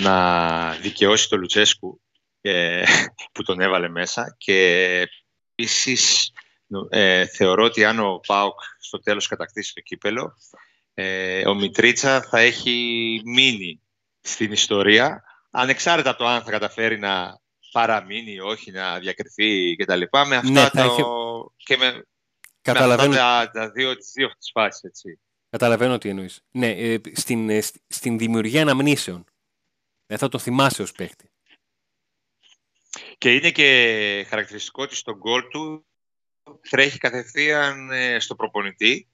να 0.00 0.70
δικαιώσει 0.70 1.28
τον 1.28 1.40
Λουτσέσκου 1.40 2.00
ε, 2.40 2.82
που 3.32 3.42
τον 3.42 3.60
έβαλε 3.60 3.88
μέσα 3.88 4.34
και 4.38 5.08
επίσης 5.50 6.32
ε, 6.88 7.26
θεωρώ 7.26 7.64
ότι 7.64 7.84
αν 7.84 7.98
ο 7.98 8.20
Πάοκ 8.26 8.60
στο 8.78 8.98
τέλος 8.98 9.26
κατακτήσει 9.26 9.74
το 9.74 9.80
κύπελο 9.80 10.36
ε, 10.94 11.48
ο 11.48 11.54
Μητρίτσα 11.54 12.22
θα 12.22 12.38
έχει 12.38 13.20
μείνει 13.24 13.80
στην 14.20 14.52
ιστορία 14.52 15.24
ανεξάρτητα 15.54 16.10
από 16.10 16.18
το 16.18 16.26
αν 16.26 16.42
θα 16.42 16.50
καταφέρει 16.50 16.98
να 16.98 17.40
παραμείνει 17.72 18.32
ή 18.32 18.40
όχι, 18.40 18.70
να 18.70 18.98
διακριθεί 18.98 19.76
κτλ. 19.76 20.02
Με 20.26 20.36
αυτά 20.36 20.50
Ναι, 20.50 20.68
το... 20.70 20.84
είχε... 20.84 21.02
και 21.56 21.76
με, 21.76 22.04
Καταλαβαίνω... 22.62 23.08
με 23.08 23.20
αυτά 23.20 23.50
τα, 23.50 23.60
τα 23.60 23.70
δύο, 23.70 23.96
τις 23.96 24.10
δύο 24.14 24.28
τις 24.38 24.50
φάσεις, 24.52 24.82
έτσι. 24.82 25.20
Καταλαβαίνω 25.50 25.98
τι 25.98 26.08
εννοείς. 26.08 26.40
Ναι, 26.50 26.70
ε, 26.70 27.00
στην, 27.12 27.50
ε, 27.50 27.60
στην 27.88 28.18
δημιουργία 28.18 28.62
αναμνήσεων. 28.62 29.24
Ε, 30.06 30.16
θα 30.16 30.28
το 30.28 30.38
θυμάσαι 30.38 30.82
ως 30.82 30.92
παίχτη. 30.92 31.30
Και 33.18 33.34
είναι 33.34 33.50
και 33.50 34.26
χαρακτηριστικό 34.28 34.82
ότι 34.82 34.96
στον 34.96 35.16
γκολ 35.16 35.48
του 35.48 35.86
τρέχει 36.70 36.98
κατευθείαν 36.98 37.90
ε, 37.90 38.18
στο 38.20 38.34
προπονητή 38.34 39.08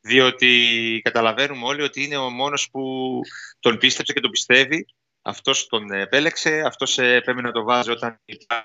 διότι 0.00 1.00
καταλαβαίνουμε 1.04 1.66
όλοι 1.66 1.82
ότι 1.82 2.04
είναι 2.04 2.16
ο 2.16 2.30
μόνος 2.30 2.70
που 2.70 3.20
τον 3.60 3.78
πίστεψε 3.78 4.12
και 4.12 4.20
τον 4.20 4.30
πιστεύει 4.30 4.86
αυτός 5.22 5.66
τον 5.66 5.90
επέλεξε, 5.90 6.62
αυτός 6.66 6.94
πρέπει 6.94 7.42
να 7.42 7.52
το 7.52 7.62
βάζει 7.62 7.90
όταν 7.90 8.20
υπάρχει, 8.24 8.60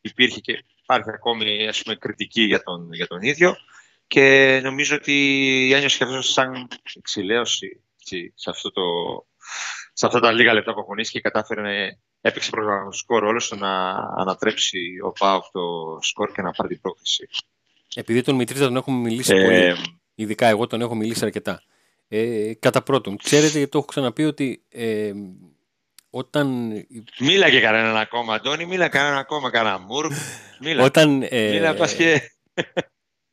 υπήρχε 0.00 0.40
και 0.40 0.64
υπάρχει 0.82 1.10
ακόμη 1.10 1.68
ας 1.68 1.82
πούμε, 1.82 1.96
κριτική 1.96 2.42
για 2.42 2.62
τον, 2.62 2.92
για 2.92 3.06
τον 3.06 3.22
ίδιο 3.22 3.56
και 4.06 4.60
νομίζω 4.62 4.96
ότι 4.96 5.70
ένιωσε 5.74 6.04
αυτός 6.04 6.32
σαν 6.32 6.68
εξηλαίωση 6.94 7.82
σε, 8.34 8.50
αυτό 8.50 8.70
το, 8.70 8.82
σε 9.92 10.06
αυτά 10.06 10.20
τα 10.20 10.32
λίγα 10.32 10.52
λεπτά 10.52 10.74
που 10.74 10.80
αγωνίστηκε 10.80 11.20
και 11.20 11.28
κατάφερε 11.28 11.60
να 11.60 11.98
έπαιξε 12.20 12.50
προγραμματικό 12.50 13.18
ρόλο 13.18 13.40
στο 13.40 13.56
να 13.56 13.90
ανατρέψει 14.16 14.98
ο 15.04 15.12
Πάοκ 15.12 15.44
το 15.52 15.60
σκορ 16.00 16.32
και 16.32 16.42
να 16.42 16.50
πάρει 16.50 16.68
την 16.68 16.80
πρόκληση. 16.80 17.28
Επειδή 17.94 18.22
τον 18.22 18.34
Μητρίδα 18.34 18.64
τον 18.64 18.76
έχουμε 18.76 18.98
μιλήσει 18.98 19.34
ε, 19.34 19.42
πολύ, 19.44 20.00
ειδικά 20.14 20.46
εγώ 20.46 20.66
τον 20.66 20.80
έχω 20.80 20.94
μιλήσει 20.94 21.24
αρκετά. 21.24 21.62
Ε, 22.16 22.54
κατά 22.54 22.82
πρώτον, 22.82 23.16
ξέρετε 23.16 23.58
γιατί 23.58 23.70
το 23.70 23.78
έχω 23.78 23.86
ξαναπεί 23.86 24.24
ότι 24.24 24.64
ε, 24.68 25.12
όταν... 26.10 26.72
Μίλα 27.20 27.50
και 27.50 27.60
κανέναν 27.60 27.96
ακόμα, 27.96 28.34
Αντώνη, 28.34 28.66
μίλα 28.66 28.88
κανέναν 28.88 29.18
ακόμα, 29.18 29.50
κανένα 29.50 29.78
μουρ. 29.78 30.12
Μίλα, 30.60 30.84
όταν, 30.84 31.26
ε, 31.28 31.50
μίλα 31.50 31.74
πας 31.74 31.94
και... 31.94 32.30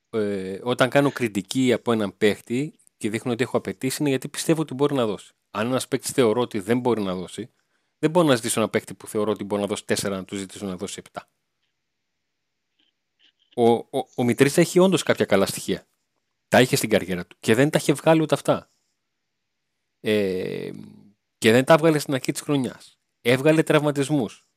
Ε, 0.09 0.59
όταν 0.63 0.89
κάνω 0.89 1.11
κριτική 1.11 1.73
από 1.73 1.91
έναν 1.91 2.17
παίχτη 2.17 2.79
και 2.97 3.09
δείχνω 3.09 3.31
ότι 3.31 3.43
έχω 3.43 3.57
απαιτήσει 3.57 3.97
είναι 3.99 4.09
γιατί 4.09 4.27
πιστεύω 4.27 4.61
ότι 4.61 4.73
μπορεί 4.73 4.93
να 4.93 5.05
δώσει. 5.05 5.33
Αν 5.51 5.67
ένας 5.67 5.87
παίχτη 5.87 6.11
θεωρώ 6.11 6.41
ότι 6.41 6.59
δεν 6.59 6.79
μπορεί 6.79 7.01
να 7.01 7.15
δώσει, 7.15 7.49
δεν 7.99 8.09
μπορώ 8.09 8.27
να 8.27 8.35
ζητήσω 8.35 8.59
ένα 8.59 8.69
παίχτη 8.69 8.93
που 8.93 9.07
θεωρώ 9.07 9.31
ότι 9.31 9.43
μπορεί 9.43 9.61
να 9.61 9.67
δώσει 9.67 9.83
4 9.87 10.09
να 10.09 10.25
του 10.25 10.35
ζητήσω 10.35 10.65
να 10.65 10.75
δώσει 10.75 11.01
7. 11.11 11.21
Ο, 13.55 13.71
ο, 13.71 14.07
ο 14.15 14.23
Μητρίτσα 14.23 14.61
έχει 14.61 14.79
όντως 14.79 15.03
κάποια 15.03 15.25
καλά 15.25 15.45
στοιχεία. 15.45 15.87
Τα 16.47 16.61
είχε 16.61 16.75
στην 16.75 16.89
καριέρα 16.89 17.25
του 17.25 17.37
και 17.39 17.55
δεν 17.55 17.69
τα 17.69 17.77
είχε 17.81 17.93
βγάλει 17.93 18.21
ούτε 18.21 18.35
αυτά. 18.35 18.70
Ε, 20.01 20.71
και 21.37 21.51
δεν 21.51 21.65
τα 21.65 21.73
έβγαλε 21.73 21.99
στην 21.99 22.13
αρχή 22.13 22.31
της 22.31 22.41
χρονιάς. 22.41 22.99
Έβγαλε 23.21 23.63
τραυματισμούς. 23.63 24.47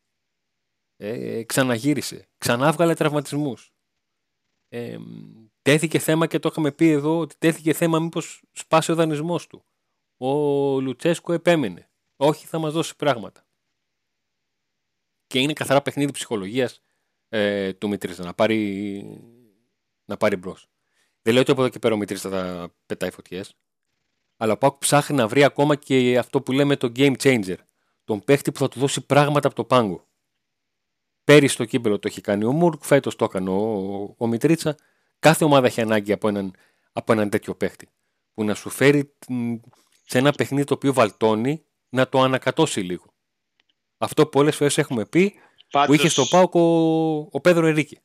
Ε, 0.96 1.42
ξαναγύρισε. 1.42 2.28
Ξανά 2.38 2.68
έβγαλε 2.68 2.94
τραυματισμούς. 2.94 3.72
Ε, 4.68 4.98
τέθηκε 5.62 5.98
θέμα 5.98 6.26
και 6.26 6.38
το 6.38 6.48
είχαμε 6.52 6.72
πει 6.72 6.88
εδώ 6.88 7.18
ότι 7.18 7.34
τέθηκε 7.38 7.72
θέμα 7.72 7.98
μήπως 7.98 8.42
σπάσει 8.52 8.92
ο 8.92 8.94
δανεισμός 8.94 9.46
του. 9.46 9.64
Ο 10.16 10.30
Λουτσέσκο 10.80 11.32
επέμενε. 11.32 11.90
Όχι 12.16 12.46
θα 12.46 12.58
μας 12.58 12.72
δώσει 12.72 12.96
πράγματα. 12.96 13.46
Και 15.26 15.38
είναι 15.40 15.52
καθαρά 15.52 15.82
παιχνίδι 15.82 16.12
ψυχολογίας 16.12 16.80
ε, 17.28 17.72
του 17.72 17.88
Μητρίστα 17.88 18.24
να 18.24 18.34
πάρει, 18.34 19.20
να 20.04 20.16
πάρει 20.16 20.36
μπρος. 20.36 20.68
Δεν 21.22 21.32
λέω 21.32 21.42
ότι 21.42 21.50
από 21.50 21.60
εδώ 21.60 21.70
και 21.70 21.78
πέρα 21.78 21.94
ο 21.94 21.96
Μητρίστα 21.96 22.30
θα 22.30 22.74
πετάει 22.86 23.10
φωτιές. 23.10 23.56
Αλλά 24.36 24.52
ο 24.52 24.56
Πάκου 24.56 24.78
ψάχνει 24.78 25.16
να 25.16 25.28
βρει 25.28 25.44
ακόμα 25.44 25.76
και 25.76 26.18
αυτό 26.18 26.42
που 26.42 26.52
λέμε 26.52 26.76
το 26.76 26.92
game 26.96 27.16
changer. 27.16 27.56
Τον 28.04 28.24
παίχτη 28.24 28.52
που 28.52 28.58
θα 28.58 28.68
του 28.68 28.78
δώσει 28.78 29.00
πράγματα 29.06 29.46
από 29.46 29.56
το 29.56 29.64
πάγκο. 29.64 30.08
Πέρυσι 31.24 31.56
το 31.56 31.64
κύπελο 31.64 31.98
το 31.98 32.08
έχει 32.08 32.20
κάνει 32.20 32.44
ο 32.44 32.52
Μουρκ, 32.52 32.84
φέτος 32.84 33.16
το 33.16 33.24
έκανε 33.24 33.50
ο, 33.50 34.14
ο 34.18 34.26
Μητρίτσα. 34.26 34.76
Κάθε 35.18 35.44
ομάδα 35.44 35.66
έχει 35.66 35.80
ανάγκη 35.80 36.12
από 36.12 36.28
έναν, 36.28 36.54
από 36.92 37.12
έναν 37.12 37.30
τέτοιο 37.30 37.54
παίχτη. 37.54 37.88
Που 38.34 38.44
να 38.44 38.54
σου 38.54 38.70
φέρει 38.70 39.16
σε 40.06 40.18
ένα 40.18 40.32
παιχνίδι 40.32 40.64
το 40.64 40.74
οποίο 40.74 40.92
βαλτώνει 40.92 41.64
να 41.88 42.08
το 42.08 42.20
ανακατώσει 42.20 42.80
λίγο. 42.80 43.14
Αυτό 43.98 44.22
που 44.22 44.28
πολλές 44.28 44.56
φορές 44.56 44.78
έχουμε 44.78 45.06
πει 45.06 45.34
Πάντως... 45.70 45.88
που 45.88 45.94
είχε 45.94 46.08
στο 46.08 46.26
Πάοκ 46.26 46.54
ο, 46.54 46.60
ο 47.30 47.40
Πέδρο 47.40 47.66
Ερίκη. 47.66 47.98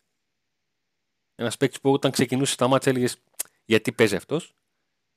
Ένας 1.36 1.58
παίκτης 1.58 1.82
που 1.82 1.92
όταν 1.92 2.12
ξεκινούσε 2.12 2.56
τα 2.56 2.68
μάτια 2.68 2.92
έλεγες 2.92 3.18
γιατί 3.66 3.92
παίζει 3.92 4.16
αυτός; 4.16 4.56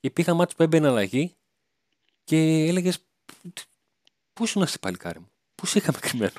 Και 0.03 0.09
υπήρχαν 0.09 0.37
μάτια 0.37 0.57
που 0.57 0.63
έμπαινε 0.63 0.89
αλλαγή 0.89 1.37
και 2.25 2.37
έλεγες 2.69 2.99
Πού 4.33 4.45
ήσουν 4.45 4.67
στην 4.67 4.81
παλικάρι 4.81 5.19
μου, 5.19 5.31
Πού 5.55 5.67
είχαμε 5.75 5.99
κρυμμένο; 6.01 6.33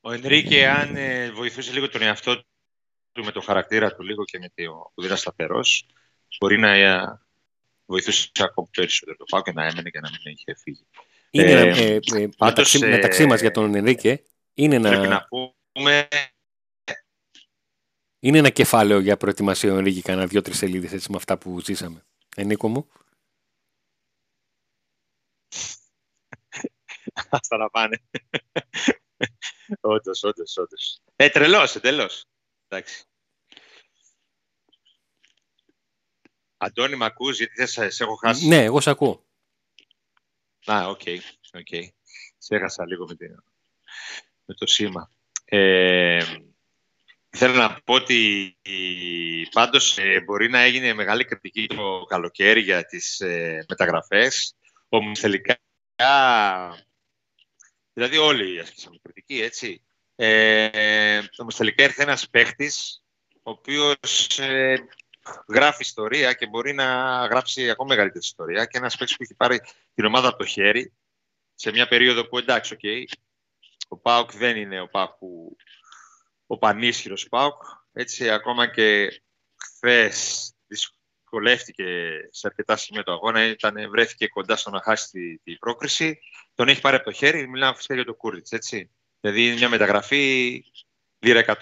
Ο 0.00 0.12
Ενρίκε, 0.12 0.68
αν 0.68 0.96
ε, 0.96 1.30
βοηθούσε 1.30 1.72
λίγο 1.72 1.88
τον 1.88 2.02
εαυτό 2.02 2.44
του 3.12 3.24
με 3.24 3.30
το 3.30 3.40
χαρακτήρα 3.40 3.94
του 3.94 4.02
λίγο 4.02 4.24
και 4.24 4.38
με 4.38 4.48
το 4.54 4.92
που 4.94 5.02
δεν 5.02 5.16
σταθερός, 5.16 5.86
μπορεί 6.38 6.58
να 6.58 6.70
ε, 6.70 7.20
βοηθούσε 7.84 8.30
ακόμα 8.38 8.68
περισσότερο 8.70 9.16
το 9.16 9.24
πάω 9.24 9.42
και 9.42 9.52
να 9.52 9.66
έμενε 9.66 9.90
και 9.90 10.00
να 10.00 10.10
μην 10.10 10.20
είχε 10.24 10.54
φύγει. 10.54 10.86
Είναι 11.30 11.50
ε, 11.50 11.68
ε, 11.68 12.00
ε, 12.16 12.28
μεταξύ, 12.38 12.78
ε, 12.82 12.88
μεταξύ 12.88 13.26
μας 13.26 13.40
για 13.40 13.50
τον 13.50 13.74
Ενρίκε 13.74 14.22
είναι 14.54 14.78
να... 14.78 15.06
να 15.06 15.28
πούμε... 15.28 16.08
Είναι 18.22 18.38
ένα 18.38 18.50
κεφάλαιο 18.50 19.00
για 19.00 19.16
προετοιμασία 19.16 19.72
ο 19.72 19.76
Ενρίκε, 19.76 20.00
κανένα 20.00 20.26
δύο-τρεις 20.26 20.56
σελίδες 20.56 21.08
με 21.08 21.16
αυτά 21.16 21.38
που 21.38 21.60
ζήσαμε. 21.60 22.04
Ενίκο 22.36 22.68
μου. 22.68 22.88
Άστα 27.30 27.56
να 27.56 27.70
πάνε. 27.70 28.02
Όντως, 29.80 30.22
όντως, 30.22 30.56
όντως. 30.56 31.00
Ε, 31.16 31.28
τρελός, 31.28 31.74
εντελώς. 31.74 32.24
Εντάξει. 32.68 33.04
Αντώνη, 36.56 36.96
μ' 36.96 37.02
ακούς, 37.02 37.36
γιατί 37.36 37.66
σε, 37.66 37.90
σε 37.90 38.02
έχω 38.04 38.14
χάσει. 38.14 38.46
Ναι, 38.46 38.64
εγώ 38.64 38.80
σε 38.80 38.90
ακούω. 38.90 39.24
Α, 40.64 40.88
OK. 40.88 41.00
Okay, 41.04 41.18
okay. 41.52 41.88
Σε 42.38 42.56
έχασα 42.56 42.86
λίγο 42.86 43.06
με, 43.06 43.16
με 44.44 44.54
το 44.54 44.66
σήμα. 44.66 45.10
Ε, 45.44 46.24
θέλω 47.30 47.54
να 47.54 47.80
πω 47.84 47.94
ότι 47.94 48.56
πάντως 49.52 49.98
ε, 49.98 50.20
μπορεί 50.20 50.48
να 50.48 50.60
έγινε 50.60 50.92
μεγάλη 50.92 51.24
κριτική 51.24 51.66
το 51.66 52.04
καλοκαίρι 52.08 52.60
για 52.60 52.84
τις 52.84 53.20
ε, 53.20 53.64
μεταγραφές. 53.68 54.54
Όμως 54.88 55.20
τελικά 55.20 55.58
Δηλαδή 57.92 58.16
όλοι 58.16 58.60
ασκήσαμε 58.60 58.96
κριτική, 59.02 59.40
έτσι. 59.40 59.82
Ε, 60.14 61.20
όμως 61.36 61.56
τελικά 61.56 61.82
ήρθε 61.82 62.02
ένας 62.02 62.28
παίχτης, 62.30 63.04
ο 63.42 63.50
οποίος 63.50 64.38
ε, 64.38 64.88
γράφει 65.48 65.82
ιστορία 65.82 66.32
και 66.32 66.46
μπορεί 66.46 66.72
να 66.72 66.84
γράψει 67.26 67.70
ακόμα 67.70 67.88
μεγαλύτερη 67.88 68.24
ιστορία 68.24 68.64
και 68.64 68.78
ένας 68.78 68.96
παίχτης 68.96 69.16
που 69.16 69.22
έχει 69.22 69.34
πάρει 69.34 69.60
την 69.94 70.04
ομάδα 70.04 70.28
από 70.28 70.38
το 70.38 70.44
χέρι 70.44 70.92
σε 71.54 71.70
μια 71.70 71.88
περίοδο 71.88 72.28
που 72.28 72.38
εντάξει, 72.38 72.76
okay, 72.80 73.04
ο 73.88 73.96
Πάουκ 73.96 74.32
δεν 74.32 74.56
είναι 74.56 74.80
ο 74.80 74.88
Πάουκ 74.88 75.10
που 75.18 75.56
ο 76.50 76.58
πανίσχυρος 76.58 77.28
Πάουκ, 77.28 77.62
έτσι 77.92 78.30
ακόμα 78.30 78.66
και 78.66 79.20
χθες 79.56 80.52
δυσκολεύτηκε 80.66 81.84
σε 82.30 82.46
αρκετά 82.46 82.76
σημεία 82.76 83.02
του 83.02 83.12
αγώνα, 83.12 83.44
ήταν, 83.44 83.90
βρέθηκε 83.90 84.26
κοντά 84.26 84.56
στο 84.56 84.70
να 84.70 84.82
χάσει 84.82 85.10
την 85.10 85.40
τη 85.44 85.56
πρόκριση. 85.56 86.18
Τον 86.54 86.68
έχει 86.68 86.80
πάρει 86.80 86.96
από 86.96 87.04
το 87.04 87.12
χέρι, 87.12 87.48
μιλάμε 87.48 87.76
φυσικά 87.76 87.94
για 87.94 88.04
το 88.04 88.14
Κούριτς. 88.14 88.50
έτσι. 88.50 88.90
Δηλαδή 89.20 89.46
είναι 89.46 89.54
μια 89.54 89.68
μεταγραφή 89.68 90.64
λίρα 91.18 91.44
100. 91.46 91.54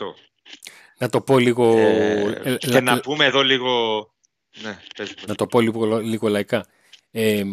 Να 0.99 1.09
το 1.09 1.21
πω 1.21 1.39
λίγο... 1.39 1.79
Ε, 1.79 2.41
ε 2.45 2.57
και 2.57 2.81
να 2.81 3.01
πούμε 3.01 3.25
εδώ 3.25 3.43
λίγο... 3.43 3.71
Ναι, 4.63 4.79
να 5.27 5.35
το 5.35 5.47
πω 5.47 5.61
λίγο, 5.61 5.99
λίγο 5.99 6.29
λαϊκά. 6.29 6.67
Ε, 7.11 7.45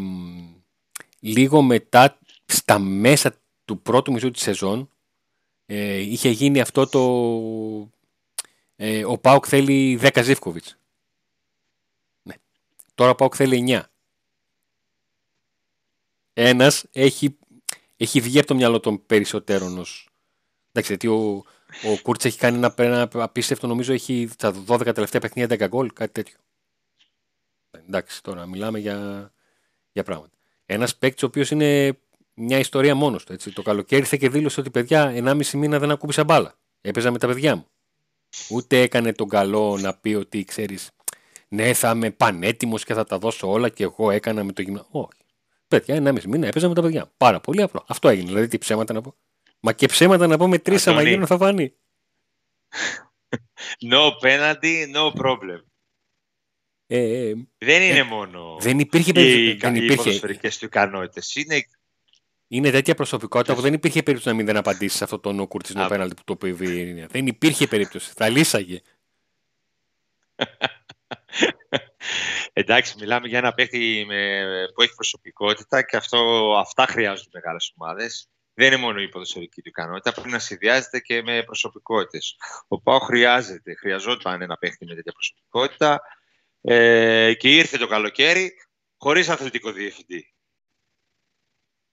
λίγο 1.20 1.62
μετά, 1.62 2.20
στα 2.46 2.80
μέσα 2.80 3.36
του 3.66 3.82
πρώτου 3.82 4.12
μισού 4.12 4.32
της 4.32 4.42
σεζόν, 4.42 4.90
ε, 5.66 5.98
είχε 5.98 6.30
γίνει 6.30 6.60
αυτό 6.60 6.88
το... 6.88 7.92
Ε, 8.76 9.06
ο 9.06 9.18
Πάοκ 9.18 9.46
θέλει 9.48 10.00
10 10.02 10.22
Ζήφκοβιτς. 10.24 10.78
Τώρα 12.96 13.12
ο 13.12 13.16
Πάοκ 13.16 13.34
θέλει 13.38 13.66
9. 13.68 13.82
Ένας 16.34 16.86
έχει, 16.92 17.38
έχει 17.98 18.22
βγει 18.22 18.38
από 18.38 18.48
το 18.48 18.56
μυαλό 18.56 18.80
των 18.80 19.06
περισσότερων 19.06 19.78
ως... 19.78 20.10
Εντάξει, 20.72 20.92
γιατί 20.92 21.08
ο, 21.08 21.44
ο 21.84 22.02
Κούρτς 22.02 22.26
έχει 22.26 22.38
κάνει 22.38 22.58
ένα, 22.58 22.74
ένα 22.78 23.10
απίστευτο, 23.14 23.68
νομίζω 23.68 23.94
έχει 23.94 24.30
τα 24.38 24.64
12 24.68 24.94
τελευταία 24.94 25.22
παιχνίδια 25.22 25.68
10 25.68 25.70
γκολ, 25.70 25.94
κάτι 25.94 26.12
τέτοιο. 26.12 26.38
Εντάξει, 27.72 28.24
τώρα 28.24 28.46
μιλάμε 28.46 28.80
για, 28.80 29.32
για 29.92 30.04
πράγματα. 30.04 30.34
Ένας 30.66 30.96
παίκτης 30.96 31.24
ο 31.24 31.26
οποίος 31.26 31.52
είναι 31.52 31.98
μια 32.36 32.60
ιστορία 32.60 32.96
μόνος 32.96 33.24
του. 33.24 33.34
Έτσι. 33.34 33.52
Το 33.54 33.62
καλοκαίρι 33.62 34.02
ήρθε 34.02 34.18
και 34.18 34.30
δήλωσε 34.30 34.60
ότι 34.60 34.70
παιδιά 34.70 35.14
1,5 35.16 35.46
μήνα 35.46 35.80
δεν 35.80 35.92
ακούμπησα 35.92 36.24
μπάλα. 36.24 36.58
Έπαιζα 36.82 37.12
με 37.12 37.18
τα 37.18 37.28
παιδιά 37.28 37.56
μου. 37.56 37.68
Ούτε 38.50 38.82
έκανε 38.82 39.14
τον 39.14 39.30
καλό 39.30 39.78
να 39.82 39.94
πει 39.94 40.14
ότι 40.14 40.44
ξέρεις, 40.44 40.92
ναι, 41.48 41.74
θα 41.74 41.90
είμαι 41.90 42.12
πανέτοιμος 42.12 42.84
και 42.84 42.94
θα 42.94 43.04
τα 43.04 43.18
δώσω 43.18 43.52
όλα 43.52 43.70
και 43.70 43.84
εγώ 43.84 44.12
έκανα 44.12 44.44
με 44.44 44.52
το 44.52 44.62
γυμνάσιο. 44.62 44.90
Όχι. 44.92 45.24
Παιδιά, 45.68 45.96
ένα 45.96 46.12
μισή 46.12 46.28
μήνα 46.28 46.48
έπαιζα 46.48 46.68
με 46.68 46.74
τα 46.74 46.82
παιδιά. 46.82 47.12
Πάρα 47.18 47.40
πολύ 47.40 47.62
απλό. 47.62 47.84
Αυτό 47.88 48.10
έγινε. 48.10 48.28
Δηλαδή, 48.28 48.48
τι 48.48 48.58
ψέματα 48.58 48.94
να 48.94 49.02
πω. 49.02 49.16
Μα 49.60 49.74
και 49.74 49.88
ψέματα 49.88 50.28
να 50.28 50.38
πω 50.38 50.48
με 50.48 50.58
τρεις 50.60 50.88
άμα 50.88 51.02
γίνουν 51.02 51.28
θα 51.28 51.38
φανεί. 51.38 51.74
No 53.92 54.12
penalty, 54.22 54.76
no 54.94 55.12
problem. 55.22 55.62
Ε, 56.88 57.34
δεν 57.58 57.82
είναι 57.82 57.98
ε, 57.98 58.04
μόνο 58.04 58.58
δεν 58.60 58.80
υπήρχε, 58.80 59.22
οι, 59.22 59.54
δεν 59.54 59.76
υπήρχε. 59.76 60.10
οι 60.10 60.50
του 60.60 60.66
ικανότητες. 60.66 61.36
Είναι... 61.36 61.64
είναι 62.48 62.72
τέτοια 62.72 62.96
προσωπικότητα 62.96 63.56
που 63.56 63.62
δεν 63.62 63.74
υπήρχε 63.74 64.04
περίπτωση 64.04 64.30
να 64.30 64.36
μην 64.36 64.46
δεν 64.46 64.58
απαντήσεις 64.58 64.98
σε 64.98 65.04
αυτό 65.04 65.20
το 65.20 65.42
no 65.42 65.48
κουρτσινό 65.48 65.88
πέναλτι 65.88 66.16
που 66.16 66.24
το 66.24 66.36
πει. 66.36 66.52
Δεν 67.08 67.28
υπήρχε 67.28 67.68
περίπτωση. 67.68 68.12
Θα 68.16 68.30
λύσαγε. 68.30 68.82
Εντάξει, 72.54 72.96
μιλάμε 73.00 73.28
για 73.28 73.38
ένα 73.38 73.54
παίχτη 73.54 74.06
που 74.74 74.82
έχει 74.82 74.96
προσωπικότητα 74.96 75.82
και 75.82 75.98
αυτό, 75.98 76.52
αυτά 76.58 76.86
χρειάζονται 76.86 77.30
μεγάλες 77.34 77.74
ομάδες. 77.78 78.30
Δεν 78.54 78.68
είναι 78.68 78.78
μόνο 78.78 79.02
η 79.02 79.10
ποδοσφαιρική 79.10 79.62
του 79.62 79.70
ικανότητα, 79.70 80.12
πρέπει 80.12 80.30
να 80.30 80.40
συνδυάζεται 80.40 81.00
και 81.00 81.22
με 81.22 81.44
προσωπικότητες. 81.44 82.36
Ο 82.68 82.82
Πάο 82.82 83.00
χρειάζεται, 83.00 83.76
χρειαζόταν 83.76 84.42
ένα 84.42 84.58
παίχτη 84.58 84.86
με 84.86 84.96
τέτοια 84.96 85.12
προσωπικότητα 85.12 86.02
ε, 86.62 87.34
και 87.34 87.56
ήρθε 87.56 87.78
το 87.78 87.88
καλοκαίρι 87.88 88.54
χωρίς 88.98 89.30
αθλητικό 89.30 89.72
διευθυντή. 89.72 90.34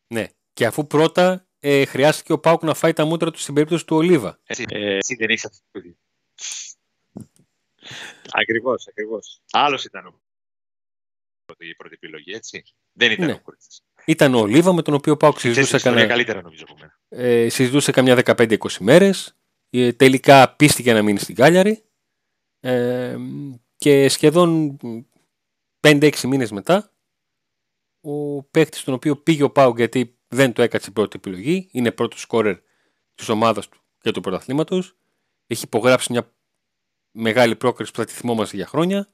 Ναι, 0.06 0.28
και 0.52 0.66
αφού 0.66 0.86
πρώτα 0.86 1.46
ε, 1.58 1.84
χρειάστηκε 1.84 2.32
ο 2.32 2.38
Πάουκ 2.38 2.62
να 2.62 2.74
φάει 2.74 2.92
τα 2.92 3.04
μούτρα 3.04 3.30
του 3.30 3.38
στην 3.38 3.54
περίπτωση 3.54 3.86
του 3.86 3.96
Ολίβα. 3.96 4.38
Έτσι, 4.44 4.64
ε, 4.68 4.96
εσύ 4.96 5.14
δεν 5.14 5.28
έχει 5.30 5.46
αθλητικό 5.46 5.80
διευθυντή. 5.80 5.98
Ακριβώς, 8.30 8.86
ακριβώς. 8.88 9.42
Άλλος 9.50 9.84
ήταν 9.84 10.06
ο 10.06 10.20
η 11.58 11.74
πρώτη 11.74 11.94
επιλογή, 11.94 12.32
έτσι. 12.32 12.62
Δεν 12.92 13.10
ήταν 13.10 13.26
ναι. 13.26 13.32
ο 13.32 13.40
Κούρτιτς. 13.40 13.82
Ήταν 14.04 14.34
ο 14.34 14.38
Ολίβα 14.38 14.72
με 14.72 14.82
τον 14.82 14.94
οποίο 14.94 15.12
ο 15.12 15.16
Πάουκ 15.16 15.38
συζητούσε, 15.38 15.78
κανένα... 15.78 16.06
καλύτερα, 16.06 16.42
νομίζω, 16.42 16.64
ε, 17.08 17.48
συζητούσε 17.48 17.92
καμιά 17.92 18.22
15-20 18.24 18.56
μέρες. 18.80 19.36
Ε, 19.70 19.92
τελικά 19.92 20.54
πίστηκε 20.56 20.92
να 20.92 21.02
μείνει 21.02 21.18
στην 21.18 21.34
Κάλιαρη. 21.34 21.84
Ε, 22.60 23.16
και 23.76 24.08
σχεδόν 24.08 24.76
5-6 25.80 26.20
μήνες 26.20 26.50
μετά 26.50 26.92
ο 28.00 28.42
παίκτης 28.42 28.84
τον 28.84 28.94
οποίο 28.94 29.16
πήγε 29.16 29.42
ο 29.42 29.50
Πάουκ 29.50 29.76
γιατί 29.76 30.18
δεν 30.32 30.52
το 30.52 30.62
έκατσε 30.62 30.90
πρώτη 30.90 31.16
επιλογή, 31.16 31.68
είναι 31.72 31.90
πρώτος 31.90 32.20
σκόρερ 32.20 32.56
της 33.14 33.28
ομάδας 33.28 33.68
του 33.68 33.80
και 34.00 34.10
του 34.10 34.20
πρωταθλήματος, 34.20 34.96
έχει 35.46 35.64
υπογράψει 35.64 36.12
μια 36.12 36.32
μεγάλη 37.10 37.56
πρόκριση 37.56 37.92
που 37.92 37.98
θα 37.98 38.04
τη 38.04 38.12
θυμόμαστε 38.12 38.56
για 38.56 38.66
χρόνια 38.66 39.08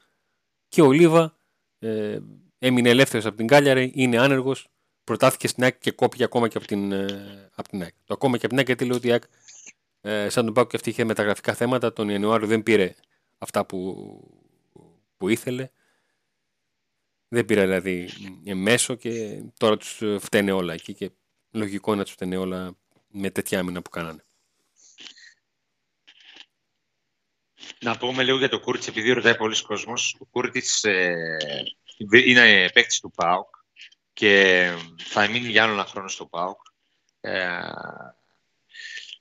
και 0.68 0.82
ο 0.82 0.92
Λίβα 0.92 1.36
ε, 1.78 2.18
έμεινε 2.58 2.88
ελεύθερος 2.88 3.26
από 3.26 3.36
την 3.36 3.46
Κάλιαρη, 3.46 3.92
είναι 3.94 4.18
άνεργος, 4.18 4.68
προτάθηκε 5.04 5.48
στην 5.48 5.62
ΑΕΚ 5.62 5.78
και 5.78 5.90
κόπηκε 5.90 6.24
ακόμα 6.24 6.48
και 6.48 6.56
από 6.58 6.66
την, 6.66 6.92
ε, 6.92 7.50
από 7.54 7.68
την 7.68 7.82
ΑΕΚ. 7.82 7.94
Το 8.04 8.14
ακόμα 8.14 8.38
και 8.38 8.46
από 8.46 8.48
την 8.48 8.58
ΑΕΚ 8.58 8.66
γιατί 8.66 8.84
λέω 8.84 8.96
ότι 8.96 9.08
η 9.08 9.10
ΑΕΚ 9.10 9.22
ε, 10.00 10.28
σαν 10.28 10.44
τον 10.44 10.54
Πάουκ 10.54 10.68
και 10.70 10.76
αυτή 10.76 10.90
είχε 10.90 11.04
μεταγραφικά 11.04 11.54
θέματα, 11.54 11.92
τον 11.92 12.08
Ιανουάριο 12.08 12.46
δεν 12.46 12.62
πήρε 12.62 12.94
αυτά 13.38 13.66
που, 13.66 14.06
που 15.16 15.28
ήθελε. 15.28 15.68
Δεν 17.28 17.44
πήρα 17.44 17.62
δηλαδή 17.62 18.08
μέσο 18.54 18.94
και 18.94 19.42
τώρα 19.58 19.76
τους 19.76 20.02
φταίνε 20.18 20.52
όλα 20.52 20.72
εκεί 20.72 20.94
και 20.94 21.10
λογικό 21.50 21.94
να 21.94 22.04
τους 22.04 22.12
φταίνε 22.12 22.36
όλα 22.36 22.76
με 23.08 23.30
τέτοια 23.30 23.60
άμυνα 23.60 23.82
που 23.82 23.90
κάνανε. 23.90 24.22
Να 27.80 27.96
πούμε 27.96 28.22
λίγο 28.22 28.38
για 28.38 28.48
το 28.48 28.60
Κούρτιτς, 28.60 28.88
επειδή 28.88 29.10
ρωτάει 29.12 29.36
πολλοί 29.36 29.62
κόσμος. 29.62 30.16
Ο 30.20 30.24
Κούρτιτς 30.24 30.84
ε, 30.84 31.16
είναι 32.26 32.70
παίκτης 32.72 33.00
του 33.00 33.10
ΠΑΟΚ 33.10 33.48
και 34.12 34.66
θα 34.96 35.28
μείνει 35.28 35.48
για 35.48 35.62
άλλο 35.62 35.72
ένα 35.72 35.84
χρόνο 35.84 36.08
στο 36.08 36.26
ΠΑΟΚ. 36.26 36.60
Ε, 37.20 37.58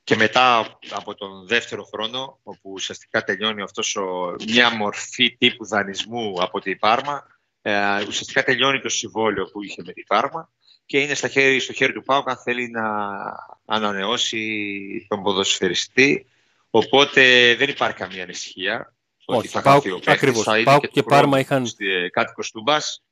και 0.04 0.16
μετά 0.16 0.78
από 0.90 1.14
τον 1.14 1.46
δεύτερο 1.46 1.84
χρόνο, 1.84 2.40
όπου 2.42 2.70
ουσιαστικά 2.72 3.24
τελειώνει 3.24 3.62
αυτός 3.62 3.96
ο, 3.96 4.34
μια 4.46 4.70
μορφή 4.70 5.36
τύπου 5.36 5.66
δανεισμού 5.66 6.42
από 6.42 6.60
την 6.60 6.78
Πάρμα, 6.78 7.37
ε, 7.68 8.04
ουσιαστικά 8.06 8.42
τελειώνει 8.42 8.80
το 8.80 8.88
συμβόλαιο 8.88 9.44
που 9.44 9.62
είχε 9.62 9.82
με 9.86 9.92
την 9.92 10.04
Πάρμα 10.06 10.50
και 10.86 11.00
είναι 11.00 11.14
στα 11.14 11.28
χέρι, 11.28 11.60
στο 11.60 11.72
χέρι 11.72 11.92
του 11.92 12.02
Πάουκ 12.02 12.30
αν 12.30 12.36
θέλει 12.36 12.70
να 12.70 12.84
ανανεώσει 13.64 15.06
τον 15.08 15.22
ποδοσφαιριστή. 15.22 16.26
Οπότε 16.70 17.54
δεν 17.54 17.68
υπάρχει 17.68 17.96
καμία 17.96 18.22
ανησυχία. 18.22 18.94
Όχι, 19.24 19.38
ότι 19.38 19.48
θα 19.48 19.62
Πάουκ, 19.62 19.84
ο 19.84 20.00
ακριβώς. 20.06 20.42
Θα 20.42 20.62
Πάουκ 20.64 20.80
και, 20.80 20.86
και 20.86 21.02
Πάρμα 21.02 21.38
είχαν, 21.38 21.66
κάτοικος 22.10 22.50
του 22.50 22.62
Μπάς. 22.62 23.04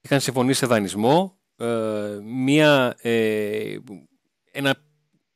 είχαν 0.00 0.20
συμφωνήσει 0.20 0.58
σε 0.58 0.66
δανεισμό. 0.66 1.38
Ε, 1.56 2.18
μια, 2.22 2.96
ε, 3.00 3.76
ένα, 4.50 4.74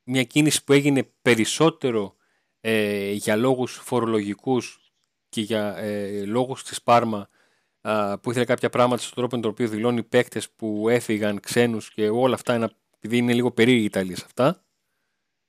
μια 0.03 0.22
κίνηση 0.22 0.64
που 0.64 0.72
έγινε 0.72 1.03
περισσότερο 1.22 2.16
ε, 2.61 3.11
για 3.11 3.37
λόγους 3.37 3.81
φορολογικούς 3.85 4.92
και 5.29 5.40
για 5.40 5.77
ε, 5.77 6.25
λόγους 6.25 6.64
της 6.64 6.83
Πάρμα 6.83 7.29
που 8.20 8.31
ήθελε 8.31 8.44
κάποια 8.44 8.70
πράγματα 8.70 9.03
στον 9.03 9.14
τρόπο 9.14 9.37
με 9.37 9.42
τον 9.42 9.51
οποίο 9.51 9.68
δηλώνει 9.68 10.03
παίκτες 10.03 10.51
που 10.51 10.88
έφυγαν, 10.88 11.40
ξένους 11.40 11.90
και 11.90 12.09
όλα 12.09 12.35
αυτά, 12.35 12.55
ένα, 12.55 12.70
επειδή 12.97 13.16
είναι 13.16 13.33
λίγο 13.33 13.51
περίεργη 13.51 13.83
η 13.83 13.85
Ιταλία 13.85 14.16
σε 14.16 14.25
αυτά. 14.27 14.64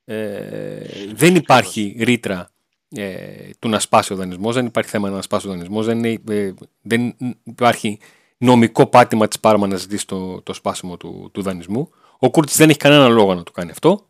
Ε, 0.04 0.86
δεν 1.12 1.34
υπάρχει 1.34 1.96
ρήτρα 1.98 2.50
ε, 2.88 3.50
του 3.58 3.68
να 3.68 3.78
σπάσει 3.78 4.12
ο 4.12 4.16
δανεισμός, 4.16 4.54
δεν 4.54 4.66
υπάρχει 4.66 4.90
θέμα 4.90 5.10
να 5.10 5.22
σπάσει 5.22 5.46
ο 5.46 5.50
δανεισμός, 5.50 5.86
δεν, 5.86 6.04
ε, 6.04 6.54
δεν 6.82 7.16
υπάρχει 7.42 7.98
νομικό 8.38 8.86
πάτημα 8.86 9.28
της 9.28 9.40
Πάρμα 9.40 9.66
να 9.66 9.76
ζητήσει 9.76 10.06
το, 10.06 10.42
το 10.42 10.52
σπάσιμο 10.52 10.96
του, 10.96 11.30
του 11.32 11.42
δανεισμού. 11.42 11.90
Ο 12.18 12.30
Κούρτης 12.30 12.56
δεν 12.56 12.68
έχει 12.68 12.78
κανένα 12.78 13.08
λόγο 13.08 13.34
να 13.34 13.42
το 13.42 13.52
κάνει 13.52 13.70
αυτό. 13.70 14.08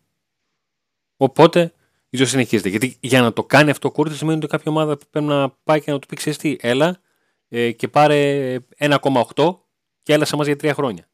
Οπότε 1.16 1.72
ίσως 2.10 2.28
συνεχίζεται. 2.28 2.68
Γιατί 2.68 2.96
για 3.00 3.20
να 3.20 3.32
το 3.32 3.44
κάνει 3.44 3.70
αυτό 3.70 3.88
ο 3.88 3.90
Κούρτης 3.90 4.18
σημαίνει 4.18 4.38
ότι 4.38 4.46
κάποια 4.46 4.70
ομάδα 4.70 4.98
πρέπει 5.10 5.26
να 5.26 5.50
πάει 5.50 5.80
και 5.80 5.90
να 5.90 5.98
του 5.98 6.06
πει: 6.06 6.16
Ξέρεις 6.16 6.38
τι, 6.38 6.56
έλα, 6.60 7.00
ε, 7.48 7.72
και 7.72 7.88
πάρε 7.88 8.56
1,8 8.78 9.58
και 10.02 10.12
έλα 10.12 10.24
σε 10.24 10.36
μας 10.36 10.46
για 10.46 10.56
τρία 10.56 10.74
χρόνια. 10.74 11.08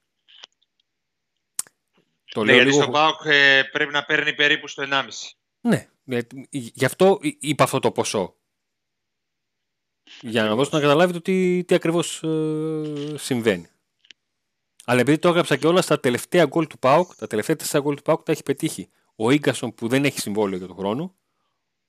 Το 2.25 2.45
ναι, 2.45 2.53
γιατί 2.53 2.68
λίγο... 2.68 2.83
στο 2.83 2.90
ΠΑΟΚ 2.90 3.25
ε, 3.25 3.62
πρέπει 3.73 3.92
να 3.92 4.05
παίρνει 4.05 4.35
περίπου 4.35 4.68
στο 4.68 4.85
1,5. 4.90 5.03
Ναι, 5.61 5.87
ε, 6.05 6.21
γι' 6.51 6.85
αυτό 6.85 7.18
είπα 7.21 7.64
αυτό 7.64 7.79
το 7.79 7.92
ποσό. 7.92 8.37
Για 10.21 10.45
να 10.45 10.55
δώσω 10.55 10.71
να 10.73 10.81
καταλάβετε 10.81 11.21
τι, 11.21 11.64
τι 11.64 11.75
ακριβώς 11.75 12.23
ε, 12.23 13.14
συμβαίνει. 13.16 13.66
Αλλά 14.85 15.01
επειδή 15.01 15.18
το 15.18 15.29
έγραψα 15.29 15.57
και 15.57 15.66
όλα 15.66 15.83
στα 15.83 16.01
τελευταία 16.01 16.45
γκολ 16.45 16.66
του 16.66 16.79
ΠΑΟΚ, 16.79 17.14
τα 17.14 17.27
τελευταία 17.27 17.57
τέσσερα 17.57 17.83
γκολ 17.83 17.97
του 17.97 18.03
ΠΑΟΚ 18.03 18.23
τα 18.23 18.33
έχει 18.33 18.42
πετύχει 18.42 18.90
ο 19.16 19.31
Ίγκασον 19.31 19.75
που 19.75 19.88
δεν 19.88 20.05
έχει 20.05 20.18
συμβόλαιο 20.18 20.59
για 20.59 20.66
τον 20.66 20.77
χρόνο, 20.77 21.14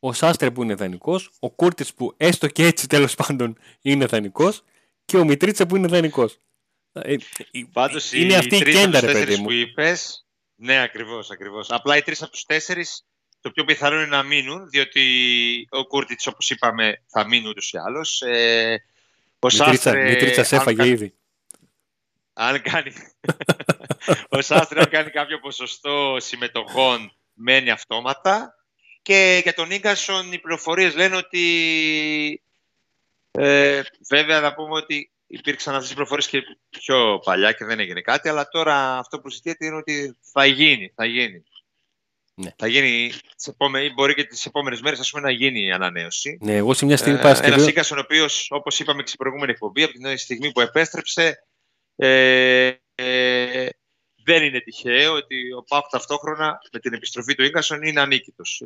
ο 0.05 0.13
Σάστρε 0.13 0.51
που 0.51 0.63
είναι 0.63 0.73
δανεικό, 0.73 1.21
ο 1.39 1.49
Κούρτη 1.49 1.85
που 1.95 2.13
έστω 2.17 2.47
και 2.47 2.65
έτσι 2.65 2.87
τέλος 2.87 3.15
πάντων 3.15 3.57
είναι 3.81 4.05
δανεικό 4.05 4.53
και 5.05 5.17
ο 5.17 5.25
Μητρίτσα 5.25 5.65
που 5.65 5.75
είναι 5.75 5.87
δανεικό. 5.87 6.29
Ε, 6.91 7.15
Πάντως 7.71 8.11
είναι 8.11 8.35
αυτή 8.35 8.55
η 8.55 8.63
κέντα, 8.63 8.99
ρε 8.99 9.11
παιδί 9.11 9.35
μου. 9.35 9.43
που 9.43 9.51
είπες. 9.51 10.25
Ναι, 10.55 10.81
ακριβώς, 10.81 11.31
ακριβώς. 11.31 11.69
Απλά 11.69 11.97
οι 11.97 12.01
τρεις 12.01 12.21
από 12.21 12.31
τους 12.31 12.45
τέσσερις 12.45 13.05
το 13.41 13.51
πιο 13.51 13.63
πιθανό 13.63 13.95
είναι 13.95 14.05
να 14.05 14.23
μείνουν, 14.23 14.69
διότι 14.69 15.03
ο 15.69 15.87
Κούρτιτς, 15.87 16.27
όπως 16.27 16.49
είπαμε, 16.49 17.01
θα 17.07 17.27
μείνει 17.27 17.47
ούτως 17.47 17.71
ή 17.71 17.77
άλλως. 17.77 18.21
Ε, 18.21 18.83
ο 19.39 19.49
Σάστρε. 19.49 20.03
Μητρίτσα 20.03 20.55
έφαγε 20.55 20.87
ήδη. 20.87 21.13
Αν 22.33 22.61
κάνει. 22.61 22.93
ο 24.37 24.41
Σάστρε, 24.41 24.79
αν 24.79 24.89
κάνει 24.89 25.09
κάποιο 25.09 25.39
ποσοστό 25.39 26.17
συμμετοχών, 26.19 27.13
μένει 27.33 27.69
αυτόματα. 27.69 28.57
Και 29.03 29.39
για 29.43 29.53
τον 29.53 29.71
Ίγκασον 29.71 30.33
οι 30.33 30.39
πληροφορίες 30.39 30.95
λένε 30.95 31.15
ότι. 31.15 32.43
Ε, 33.31 33.81
βέβαια, 34.09 34.39
να 34.39 34.53
πούμε 34.53 34.75
ότι 34.75 35.11
υπήρξαν 35.27 35.73
αυτές 35.73 35.89
οι 35.89 35.93
πληροφορίες 35.93 36.27
και 36.27 36.41
πιο 36.69 37.19
παλιά 37.23 37.51
και 37.51 37.65
δεν 37.65 37.79
έγινε 37.79 38.01
κάτι. 38.01 38.29
Αλλά 38.29 38.47
τώρα 38.47 38.97
αυτό 38.97 39.19
που 39.19 39.29
συζητιέται 39.29 39.65
είναι 39.65 39.75
ότι 39.75 40.17
θα 40.31 40.45
γίνει. 40.45 40.91
Θα 40.95 41.05
γίνει. 41.05 41.43
Ναι. 42.35 42.51
Θα 42.57 42.67
γίνει, 42.67 43.11
επόμενες, 43.45 43.93
μπορεί 43.93 44.13
και 44.13 44.23
τις 44.23 44.45
επόμενες 44.45 44.81
μέρες 44.81 45.11
να 45.13 45.31
γίνει 45.31 45.61
η 45.61 45.71
ανανέωση. 45.71 46.37
Ναι, 46.41 46.55
εγώ 46.55 46.73
σε 46.73 46.85
μια 46.85 46.97
στιγμή 46.97 47.19
ε, 47.23 47.37
Ένας 47.41 47.67
Ίγκασον, 47.67 47.97
ο 47.97 48.01
οποίος, 48.01 48.47
όπως 48.49 48.79
είπαμε 48.79 49.01
και 49.01 49.07
στην 49.07 49.19
προηγούμενη 49.19 49.51
εκπομπή, 49.51 49.83
από 49.83 49.93
την 49.93 50.17
στιγμή 50.17 50.51
που 50.51 50.61
επέστρεψε, 50.61 51.43
ε, 51.95 52.73
ε, 52.95 53.69
δεν 54.23 54.43
είναι 54.43 54.59
τυχαίο 54.59 55.13
ότι 55.13 55.53
ο 55.57 55.63
Πάουκ 55.63 55.85
ταυτόχρονα 55.89 56.59
με 56.71 56.79
την 56.79 56.93
επιστροφή 56.93 57.35
του 57.35 57.43
Ίγκασον 57.43 57.83
είναι 57.83 58.01
ανίκητος. 58.01 58.63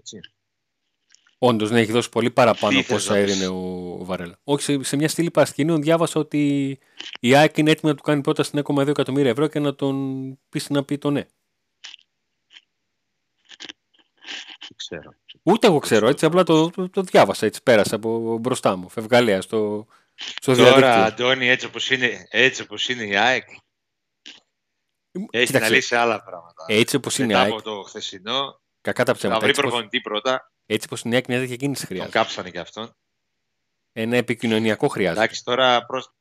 Όντως, 1.39 1.71
ναι, 1.71 1.79
έχει 1.79 1.91
δώσει 1.91 2.09
πολύ 2.09 2.31
παραπάνω 2.31 2.79
από 2.79 2.95
όσα 2.95 3.15
έδινε 3.15 3.47
ο 3.47 3.97
Βαρέλα. 4.05 4.39
Όχι, 4.43 4.63
σε, 4.63 4.83
σε 4.83 4.95
μια 4.95 5.09
στήλη 5.09 5.31
παρασκηνίων 5.31 5.81
διάβασα 5.81 6.19
ότι 6.19 6.77
η 7.19 7.35
ΑΕΚ 7.35 7.57
είναι 7.57 7.71
έτοιμη 7.71 7.91
να 7.91 7.97
του 7.97 8.03
κάνει 8.03 8.21
πρώτα 8.21 8.43
στην 8.43 8.61
1,2 8.63 8.87
εκατομμύρια 8.87 9.29
ευρώ 9.31 9.47
και 9.47 9.59
να 9.59 9.75
τον 9.75 10.39
πείσει 10.49 10.73
να 10.73 10.83
πει 10.83 10.97
το 10.97 11.09
ναι. 11.09 11.25
ξέρω. 14.75 15.13
Ούτε 15.43 15.67
εγώ 15.67 15.79
ξέρω, 15.79 16.07
έτσι 16.07 16.25
απλά 16.25 16.43
το, 16.43 16.69
το, 16.69 16.89
το 16.89 17.01
διάβασα, 17.01 17.45
έτσι 17.45 17.63
πέρασα 17.63 17.95
από 17.95 18.37
μπροστά 18.37 18.75
μου, 18.75 18.89
φευγαλέα 18.89 19.41
στο, 19.41 19.87
στο 20.15 20.55
Τώρα, 20.55 21.03
Αντώνη, 21.03 21.47
έτσι 21.47 21.65
όπως 21.65 21.89
είναι, 21.89 22.27
έτσι 22.29 22.61
όπως 22.61 22.89
είναι 22.89 23.03
η 23.03 23.15
ΑΕΚ, 23.15 23.49
έχει 25.29 25.53
να 25.53 25.69
λύσει 25.69 25.95
άλλα 25.95 26.23
πράγματα. 26.23 26.65
Έτσι 26.67 26.95
όπως 26.95 27.17
είναι 27.17 27.33
Μετά 27.33 27.41
από 27.41 27.61
το 27.61 27.81
χθεσινό. 27.81 28.59
Κακά 28.81 29.03
τα 29.03 29.13
ψέματα. 29.13 29.39
Θα 29.39 29.45
βρει 29.45 29.55
προπονητή 29.55 30.01
πρώτα. 30.01 30.51
Έτσι 30.65 30.85
όπως 30.85 31.01
είναι 31.01 31.13
η 31.13 31.17
ΑΕΚ, 31.17 31.27
μια 31.27 31.39
τέτοια 31.39 31.55
κίνηση 31.55 31.85
χρειάζεται. 31.85 32.11
Τον 32.11 32.21
κάψανε 32.21 32.49
και 32.49 32.59
αυτόν. 32.59 32.95
Ένα 33.93 34.17
επικοινωνιακό 34.17 34.87
χρειάζεται. 34.87 35.19
Εντάξει, 35.19 35.43
τώρα 35.43 35.85
προς... 35.85 36.13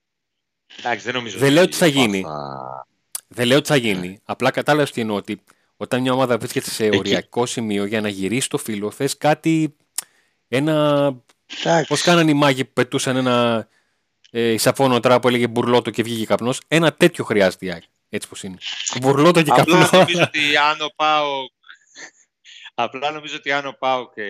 Εντάξει, 0.78 1.04
δεν 1.04 1.14
νομίζω. 1.14 1.38
Δεν 1.38 1.52
λέω 1.52 1.62
ότι 1.62 1.76
θα 1.76 1.86
γίνει. 1.86 2.20
Θα... 2.20 2.86
Δεν 3.28 3.46
λέω 3.46 3.58
ότι 3.58 3.68
θα 3.68 3.76
γίνει. 3.76 4.08
Ναι. 4.08 4.16
Απλά 4.24 4.50
κατάλαβες 4.50 4.90
τι 4.90 5.00
εννοώ. 5.00 5.16
Ότι 5.16 5.42
όταν 5.76 6.00
μια 6.00 6.12
ομάδα 6.12 6.38
βρίσκεται 6.38 6.70
σε 6.70 6.84
Εκεί... 6.84 6.96
οριακό 6.96 7.46
σημείο 7.46 7.84
για 7.84 8.00
να 8.00 8.08
γυρίσει 8.08 8.48
το 8.48 8.58
φύλλο, 8.58 8.90
θες 8.90 9.16
κάτι. 9.16 9.76
Ένα. 10.48 11.16
Πώς 11.88 12.02
κάνανε 12.02 12.30
οι 12.30 12.34
μάγοι 12.34 12.64
που 12.64 12.72
πετούσαν 12.72 13.16
ένα 13.16 13.68
ε, 14.30 14.50
η 14.50 14.58
Σαφόνο 14.58 15.00
τώρα 15.00 15.20
που 15.20 15.28
έλεγε 15.28 15.46
μπουρλότο 15.46 15.90
και 15.90 16.02
βγήκε 16.02 16.26
καπνός. 16.26 16.60
Ένα 16.68 16.92
τέτοιο 16.92 17.24
χρειάζεται 17.24 17.66
η 17.66 17.70
ΑΕΚ. 17.70 17.82
Έτσι 18.16 18.28
πως 18.28 18.42
είναι. 18.42 18.56
Μπουρλότο 19.00 19.42
και 19.42 19.50
καπνό. 19.50 19.76
Απλά 19.76 19.98
νομίζω 19.98 20.22
ότι 20.22 20.56
αν 20.56 20.80
ο 20.80 20.88
Πάο. 20.96 21.32
Απλά 22.74 23.10
νομίζω 23.10 23.36
ότι 23.36 23.52
αν 23.52 23.66
ο 23.66 23.76
Πάο 23.78 24.10
και 24.10 24.24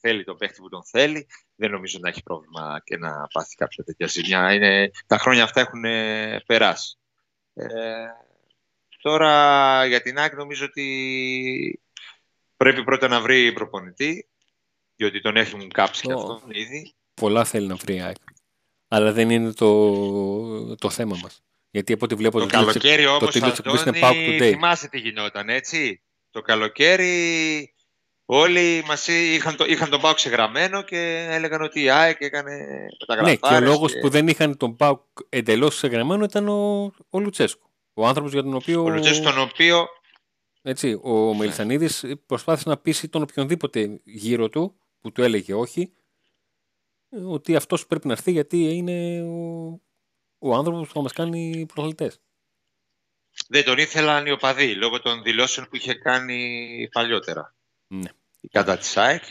θέλει 0.00 0.24
τον 0.24 0.36
παίχτη 0.36 0.60
που 0.60 0.68
τον 0.68 0.84
θέλει, 0.84 1.26
δεν 1.54 1.70
νομίζω 1.70 1.98
να 2.00 2.08
έχει 2.08 2.22
πρόβλημα 2.22 2.82
και 2.84 2.96
να 2.96 3.26
πάθει 3.32 3.54
κάποια 3.54 3.84
τέτοια 3.84 4.06
ζημιά. 4.06 4.54
Είναι, 4.54 4.90
τα 5.06 5.18
χρόνια 5.18 5.42
αυτά 5.42 5.60
έχουν 5.60 5.84
ε, 5.84 6.42
περάσει. 6.46 6.98
Ε, 7.54 7.66
τώρα 9.02 9.86
για 9.86 10.00
την 10.00 10.18
ΑΕΚ 10.18 10.34
νομίζω 10.34 10.64
ότι 10.64 11.82
πρέπει 12.56 12.84
πρώτα 12.84 13.08
να 13.08 13.20
βρει 13.20 13.52
προπονητή, 13.52 14.28
διότι 14.96 15.20
τον 15.20 15.36
έχουν 15.36 15.68
κάψει 15.68 16.02
και 16.06 16.12
αυτόν 16.12 16.42
ήδη. 16.48 16.94
Πολλά 17.14 17.44
θέλει 17.44 17.66
να 17.66 17.74
βρει 17.74 17.94
η 17.94 18.00
ΑΕΚ. 18.00 18.16
Αλλά 18.88 19.12
δεν 19.12 19.30
είναι 19.30 19.52
το, 19.52 20.76
το 20.76 20.90
θέμα 20.90 21.18
μας. 21.22 21.42
Γιατί 21.70 21.92
από 21.92 22.04
ό,τι 22.04 22.14
βλέπω 22.14 22.38
το, 22.38 22.46
το 22.46 22.50
καλοκαίρι 22.50 23.04
το 23.04 23.10
όμως, 23.10 23.38
το 23.62 23.82
είναι 23.86 23.98
Pauk 24.02 24.28
Today. 24.28 24.50
θυμάσαι 24.50 24.88
τι 24.88 24.98
γινόταν, 24.98 25.48
έτσι; 25.48 26.02
Το 26.30 26.40
καλοκαίρι 26.42 27.74
όλοι 28.24 28.82
μας 28.86 29.08
είχαν, 29.08 29.56
το, 29.56 29.64
είχαν 29.64 29.90
τον 29.90 30.00
Πάουκ 30.00 30.16
ξεγραμμένο 30.16 30.82
και 30.82 31.26
έλεγαν 31.30 31.62
ότι 31.62 31.82
η 31.82 31.90
ΑΕΚ 31.90 32.20
έκανε 32.20 32.86
Ναι, 33.22 33.36
και 33.36 33.54
ο 33.54 33.60
λόγος 33.60 33.92
που 34.00 34.08
δεν 34.08 34.28
είχαν 34.28 34.56
τον 34.56 34.76
Πάουκ 34.76 35.00
εντελώς 35.28 35.76
ξεγραμμένο 35.76 36.24
ήταν 36.24 36.48
ο, 36.48 36.92
ο 37.10 37.18
Λουτσέσκο. 37.18 37.70
Ο 37.94 38.06
άνθρωπος 38.06 38.32
για 38.32 38.42
τον 38.42 38.54
οποίο... 38.54 38.82
Ο 38.82 38.88
Λουτσέσκο 38.88 39.24
τον 39.24 39.40
οποίο... 39.40 39.86
Έτσι, 40.62 41.00
ο 41.02 41.30
ναι. 41.30 41.36
Μελισανίδης 41.36 42.04
προσπάθησε 42.26 42.68
να 42.68 42.76
πείσει 42.76 43.08
τον 43.08 43.22
οποιονδήποτε 43.22 44.00
γύρω 44.04 44.48
του 44.48 44.80
που 45.00 45.12
του 45.12 45.22
έλεγε 45.22 45.54
όχι 45.54 45.92
ότι 47.26 47.56
αυτός 47.56 47.86
πρέπει 47.86 48.06
να 48.06 48.12
έρθει 48.12 48.30
γιατί 48.30 48.76
είναι 48.76 49.22
ο, 49.22 49.80
ο 50.38 50.54
άνθρωπος 50.54 50.86
που 50.86 50.94
θα 50.94 51.02
μας 51.02 51.12
κάνει 51.12 51.66
πρωταθλητές. 51.66 52.20
Δεν 53.48 53.64
τον 53.64 53.78
ήθελαν 53.78 54.26
οι 54.26 54.30
οπαδοί 54.30 54.74
λόγω 54.74 55.00
των 55.00 55.22
δηλώσεων 55.22 55.68
που 55.68 55.76
είχε 55.76 55.94
κάνει 55.94 56.88
παλιότερα. 56.92 57.54
Ναι. 57.86 58.10
Κατά 58.50 58.78
της 58.78 58.88
ΣΑΕΚ 58.88 59.24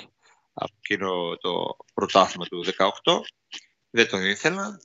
από 0.53 0.73
εκείνο 0.77 1.37
το 1.37 1.77
πρωτάθλημα 1.93 2.45
του 2.45 2.65
18 2.77 2.89
δεν 3.89 4.09
τον 4.09 4.23
ήθελαν 4.23 4.81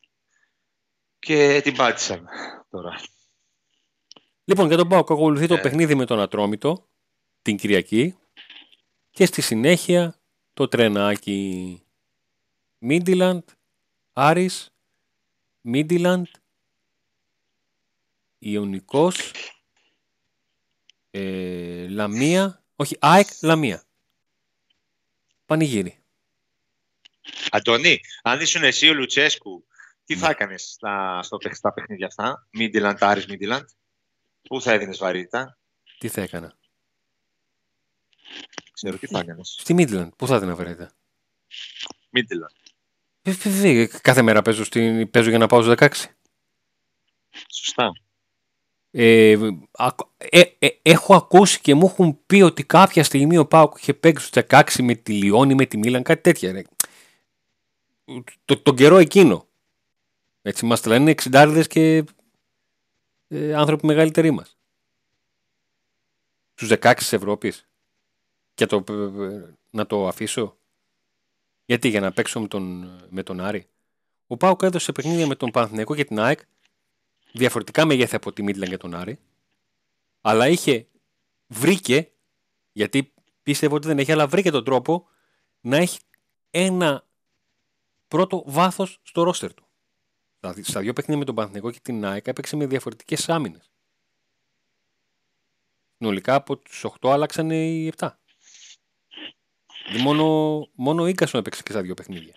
και 1.18 1.60
την 1.62 1.76
πάτησαν 1.76 2.28
τώρα. 2.70 3.00
Λοιπόν, 4.44 4.66
για 4.66 4.76
τον 4.76 4.88
Πάοκ 4.88 5.10
ακολουθεί 5.10 5.46
το 5.46 5.54
ε. 5.54 5.60
παιχνίδι 5.60 5.94
με 5.94 6.04
τον 6.04 6.20
Ατρόμητο 6.20 6.88
την 7.42 7.56
Κυριακή 7.56 8.16
και 9.10 9.26
στη 9.26 9.40
συνέχεια 9.40 10.20
το 10.52 10.68
τρενάκι 10.68 11.82
Μίντιλαντ, 12.78 13.42
Άρης, 14.12 14.71
Μίντιλαντ, 15.62 16.26
Ιωνικός, 18.38 19.32
ε, 21.10 21.88
Λαμία, 21.88 22.64
όχι, 22.76 22.96
ΑΕΚ, 23.00 23.28
Λαμία. 23.42 23.84
Πανηγύρι. 25.46 26.02
Αντώνη, 27.50 28.00
αν 28.22 28.40
ήσουν 28.40 28.62
εσύ 28.62 28.88
ο 28.88 28.94
Λουτσέσκου, 28.94 29.66
τι 30.04 30.16
θα 30.16 30.26
ναι. 30.26 30.32
έκανες 30.32 30.62
στα, 30.62 31.22
στα 31.52 31.72
παιχνίδια 31.72 32.06
αυτά, 32.06 32.46
Μίντιλαντ, 32.50 33.02
Άρης, 33.02 33.26
Μίντιλαντ, 33.26 33.68
πού 34.42 34.60
θα 34.60 34.72
έδινες 34.72 34.98
βαρύτητα; 34.98 35.58
Τι 35.98 36.08
θα 36.08 36.22
έκανα; 36.22 36.58
Ξέρω 38.72 38.98
τι 38.98 39.06
θα 39.06 39.18
έκανες. 39.18 39.56
Στη 39.60 39.74
Μίντιλαντ, 39.74 40.12
πού 40.16 40.26
θα 40.26 40.34
έδινα 40.34 40.54
βαρύτητα; 40.54 40.92
Μίντιλαντ. 42.10 42.50
Ε, 43.22 43.86
κάθε 44.00 44.22
μέρα 44.22 44.42
παίζω, 44.42 44.64
στην, 44.64 45.10
παίζω 45.10 45.28
για 45.28 45.38
να 45.38 45.46
πάω 45.46 45.62
στους 45.62 45.74
16. 45.78 45.88
Σωστά. 47.52 47.92
Ε, 48.94 49.30
ε, 50.18 50.42
ε, 50.58 50.68
έχω 50.82 51.14
ακούσει 51.14 51.60
και 51.60 51.74
μου 51.74 51.86
έχουν 51.86 52.18
πει 52.26 52.42
ότι 52.42 52.64
κάποια 52.64 53.04
στιγμή 53.04 53.36
ο 53.36 53.46
Πάουκ 53.46 53.78
είχε 53.78 53.94
παίξει 53.94 54.26
στους 54.26 54.42
16 54.48 54.62
με 54.82 54.94
τη 54.94 55.12
Λιόνι, 55.12 55.54
με 55.54 55.66
τη 55.66 55.78
Μίλαν, 55.78 56.02
κάτι 56.02 56.20
τέτοια. 56.20 56.52
Ρε. 56.52 56.62
Το, 58.44 58.58
τον 58.58 58.76
καιρό 58.76 58.96
εκείνο. 58.96 59.46
Έτσι 60.42 60.66
μας 60.66 60.84
λένε 60.84 61.10
εξιντάριδες 61.10 61.66
και 61.66 62.04
ε, 63.28 63.54
άνθρωποι 63.54 63.86
μεγαλύτεροι 63.86 64.30
μας. 64.30 64.58
Στους 66.54 66.70
16 66.70 66.92
της 66.96 67.12
Ευρώπης. 67.12 67.68
Και 68.54 68.66
το, 68.66 68.84
να 69.70 69.86
το 69.86 70.08
αφήσω. 70.08 70.56
Γιατί 71.64 71.88
για 71.88 72.00
να 72.00 72.12
παίξω 72.12 72.40
με 72.40 72.48
τον, 72.48 72.90
με 73.08 73.22
τον 73.22 73.40
Άρη. 73.40 73.66
Ο 74.26 74.36
Πάουκ 74.36 74.62
έδωσε 74.62 74.92
παιχνίδια 74.92 75.26
με 75.26 75.34
τον 75.34 75.50
Παναθηναϊκό 75.50 75.94
και 75.94 76.04
την 76.04 76.20
ΑΕΚ 76.20 76.40
διαφορετικά 77.32 77.84
μεγέθη 77.84 78.16
από 78.16 78.32
τη 78.32 78.42
Μίτλαν 78.42 78.68
και 78.68 78.76
τον 78.76 78.94
Άρη. 78.94 79.18
Αλλά 80.20 80.48
είχε, 80.48 80.86
βρήκε, 81.46 82.12
γιατί 82.72 83.12
πίστευε 83.42 83.74
ότι 83.74 83.86
δεν 83.86 83.98
έχει, 83.98 84.12
αλλά 84.12 84.26
βρήκε 84.26 84.50
τον 84.50 84.64
τρόπο 84.64 85.08
να 85.60 85.76
έχει 85.76 85.98
ένα 86.50 87.06
πρώτο 88.08 88.42
βάθος 88.46 89.00
στο 89.02 89.22
ρόστερ 89.22 89.54
του. 89.54 89.66
Δηλαδή, 90.40 90.62
στα 90.62 90.80
δύο 90.80 90.92
παιχνίδια 90.92 91.18
με 91.18 91.24
τον 91.24 91.34
Παναθηναϊκό 91.34 91.70
και 91.70 91.80
την 91.82 92.04
ΑΕΚ 92.04 92.26
έπαιξε 92.26 92.56
με 92.56 92.66
διαφορετικές 92.66 93.28
άμυνες. 93.28 93.72
Συνολικά 95.98 96.34
από 96.34 96.56
τους 96.56 96.84
8 97.00 97.10
άλλαξαν 97.10 97.50
οι 97.50 97.92
7. 97.96 98.08
Δηλαδή 99.86 100.02
μόνο, 100.02 100.68
μόνο 100.74 101.02
ο 101.02 101.06
Ίγκασον 101.06 101.40
έπαιξε 101.40 101.62
και 101.62 101.72
στα 101.72 101.82
δύο 101.82 101.94
παιχνίδια. 101.94 102.32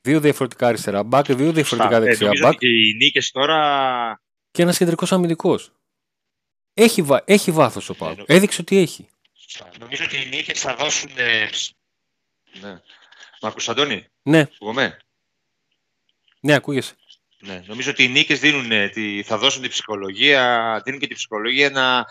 Δύο 0.00 0.20
διαφορετικά 0.20 0.66
αριστερά 0.66 1.02
μπακ, 1.02 1.32
δύο 1.32 1.52
διαφορετικά 1.52 2.00
δεξιά 2.00 2.30
ε, 2.32 2.40
μπακ. 2.40 2.58
Και 2.58 2.68
οι 2.68 2.94
νίκες 2.96 3.30
τώρα. 3.30 4.20
Και 4.50 4.62
ένας 4.62 4.78
κεντρικός 4.78 5.12
αμυντικός. 5.12 5.72
Έχει, 6.74 7.02
βα... 7.02 7.22
έχει 7.26 7.50
βάθος 7.50 7.88
ο 7.88 7.94
Πάου. 7.94 8.14
Ε, 8.18 8.34
Έδειξε 8.34 8.60
ότι 8.60 8.76
έχει. 8.76 9.08
Νομίζω 9.78 10.04
ότι 10.04 10.16
οι 10.16 10.28
νίκες 10.28 10.60
θα 10.60 10.74
δώσουν. 10.74 11.10
Ναι. 12.60 12.80
Μ' 13.40 13.70
Αντώνη. 13.70 14.06
Ναι. 14.22 14.40
Ακούγομαι; 14.40 14.98
Ναι, 16.40 16.54
ακούγεσαι. 16.54 16.94
Ναι. 17.38 17.62
Νομίζω 17.66 17.90
ότι 17.90 18.04
οι 18.04 18.08
νίκες 18.08 18.40
θα 19.24 19.38
δώσουν 19.38 19.60
την 19.60 19.70
ψυχολογία, 19.70 20.82
δίνουν 20.84 21.00
και 21.00 21.06
την 21.06 21.16
ψυχολογία 21.16 21.70
να 21.70 22.04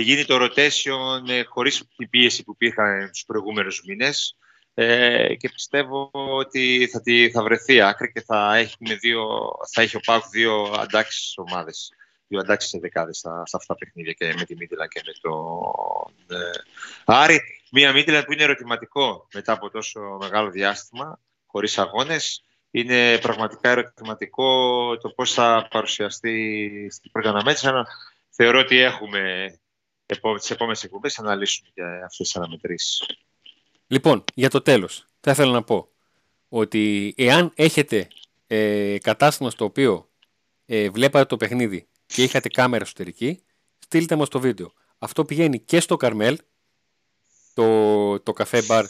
γίνει 0.00 0.24
το 0.24 0.44
rotation 0.44 1.28
ε, 1.28 1.42
χωρίς 1.42 1.82
την 1.96 2.10
πίεση 2.10 2.44
που 2.44 2.52
υπήρχαν 2.52 3.08
τους 3.10 3.24
προηγούμενους 3.24 3.82
μήνες 3.86 4.36
ε, 4.74 5.34
και 5.34 5.48
πιστεύω 5.48 6.10
ότι 6.12 6.88
θα, 6.92 7.00
τη, 7.00 7.30
θα 7.30 7.42
βρεθεί 7.42 7.80
άκρη 7.80 8.12
και 8.12 8.20
θα 8.20 8.56
έχει, 8.56 8.76
με 8.78 8.94
δύο, 8.94 9.50
θα 9.72 9.82
έχει 9.82 9.96
ο 9.96 10.00
Πάουκ 10.04 10.28
δύο 10.28 10.74
αντάξεις 10.78 11.34
ομάδες. 11.36 11.92
Δύο 12.26 12.40
αντάξεις 12.40 12.70
σε 12.70 12.78
δεκάδες 12.78 13.18
στα, 13.18 13.42
αυτά 13.42 13.58
τα 13.66 13.74
παιχνίδια 13.74 14.12
και 14.12 14.34
με 14.38 14.44
τη 14.44 14.56
Μίτιλα 14.56 14.86
και 14.86 15.02
με 15.06 15.12
τον 15.20 16.38
ε, 16.38 16.50
Άρη. 17.04 17.40
Μία 17.70 17.92
Μίτιλα 17.92 18.24
που 18.24 18.32
είναι 18.32 18.42
ερωτηματικό 18.42 19.26
μετά 19.34 19.52
από 19.52 19.70
τόσο 19.70 20.00
μεγάλο 20.20 20.50
διάστημα, 20.50 21.20
χωρίς 21.46 21.78
αγώνες. 21.78 22.44
Είναι 22.70 23.18
πραγματικά 23.18 23.70
ερωτηματικό 23.70 24.48
το 24.96 25.08
πώς 25.08 25.32
θα 25.32 25.68
παρουσιαστεί 25.70 26.88
στην 26.90 27.10
πρώτη 27.10 27.28
αναμέτρηση. 27.28 27.68
Θεωρώ 28.30 28.58
ότι 28.58 28.78
έχουμε 28.78 29.52
τις 30.06 30.50
επόμενες 30.50 30.84
εκπομπές 30.84 31.18
να 31.18 31.24
αναλύσουμε 31.24 31.68
για 31.74 31.86
αυτές 32.04 32.16
τις 32.16 32.36
αναμετρήσεις. 32.36 33.06
Λοιπόν, 33.86 34.24
για 34.34 34.50
το 34.50 34.62
τέλος, 34.62 35.06
θα 35.20 35.30
ήθελα 35.30 35.52
να 35.52 35.62
πω 35.62 35.88
ότι 36.48 37.14
εάν 37.16 37.52
έχετε 37.54 38.08
ε, 38.46 38.98
κατάστημα 38.98 39.50
στο 39.50 39.64
οποίο 39.64 40.10
ε, 40.66 40.90
βλέπατε 40.90 41.24
το 41.24 41.36
παιχνίδι 41.36 41.88
και 42.06 42.22
είχατε 42.22 42.48
κάμερα 42.48 42.84
εσωτερική, 42.84 43.42
στείλτε 43.78 44.16
μας 44.16 44.28
το 44.28 44.40
βίντεο. 44.40 44.72
Αυτό 44.98 45.24
πηγαίνει 45.24 45.60
και 45.60 45.80
στο 45.80 45.96
Καρμέλ, 45.96 46.38
το, 47.54 48.20
το 48.20 48.32
καφέ 48.32 48.62
μπαρ 48.62 48.86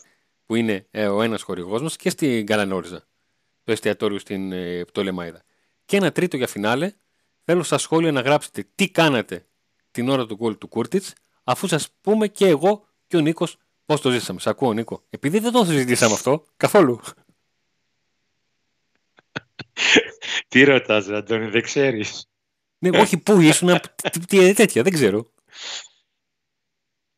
που 0.46 0.54
είναι 0.54 0.86
ε, 0.90 1.06
ο 1.06 1.22
ένας 1.22 1.42
χορηγός 1.42 1.82
μας 1.82 1.96
και 1.96 2.10
στην 2.10 2.46
Καλανόριζα, 2.46 3.06
το 3.64 3.72
εστιατόριο 3.72 4.18
στην 4.18 4.52
ε, 4.52 4.84
Πτολεμάιδα. 4.84 5.44
Και 5.84 5.96
ένα 5.96 6.12
τρίτο 6.12 6.36
για 6.36 6.46
φινάλε, 6.46 6.92
θέλω 7.44 7.62
στα 7.62 7.78
σχόλια 7.78 8.12
να 8.12 8.20
γράψετε 8.20 8.64
τι 8.74 8.90
κάνατε 8.90 9.45
την 9.96 10.08
ώρα 10.08 10.26
του 10.26 10.34
γκολ 10.34 10.58
του 10.58 10.68
Κούρτιτς, 10.68 11.12
αφού 11.44 11.66
σας 11.66 11.88
πούμε 12.00 12.28
και 12.28 12.46
εγώ 12.46 12.86
και 13.06 13.16
ο 13.16 13.20
Νίκος 13.20 13.56
Πώς 13.86 14.00
το 14.00 14.10
ζήσαμε, 14.10 14.40
σε 14.40 14.50
ακούω 14.50 14.72
Νίκο. 14.72 15.02
Επειδή 15.10 15.38
δεν 15.38 15.52
το 15.52 15.64
συζητήσαμε 15.64 16.14
αυτό 16.14 16.46
καθόλου. 16.56 17.00
Τι 20.48 20.64
ρωτάς, 20.64 21.08
Αντώνη, 21.08 21.46
δεν 21.46 21.62
ξέρεις; 21.62 22.28
Ναι, 22.78 22.98
όχι, 22.98 23.18
πού 23.18 23.40
ήσουν, 23.40 23.80
τι 24.26 24.54
τέτοια, 24.54 24.82
δεν 24.82 24.92
ξέρω. 24.92 25.32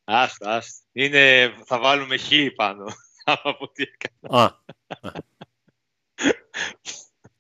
Άστα, 0.04 0.54
άστα. 0.54 0.82
Είναι, 0.92 1.54
θα 1.64 1.78
βάλουμε 1.78 2.16
χ 2.16 2.30
πάνω 2.54 2.86
από 3.42 3.70
τι 3.70 3.82
έκανα. 3.82 4.64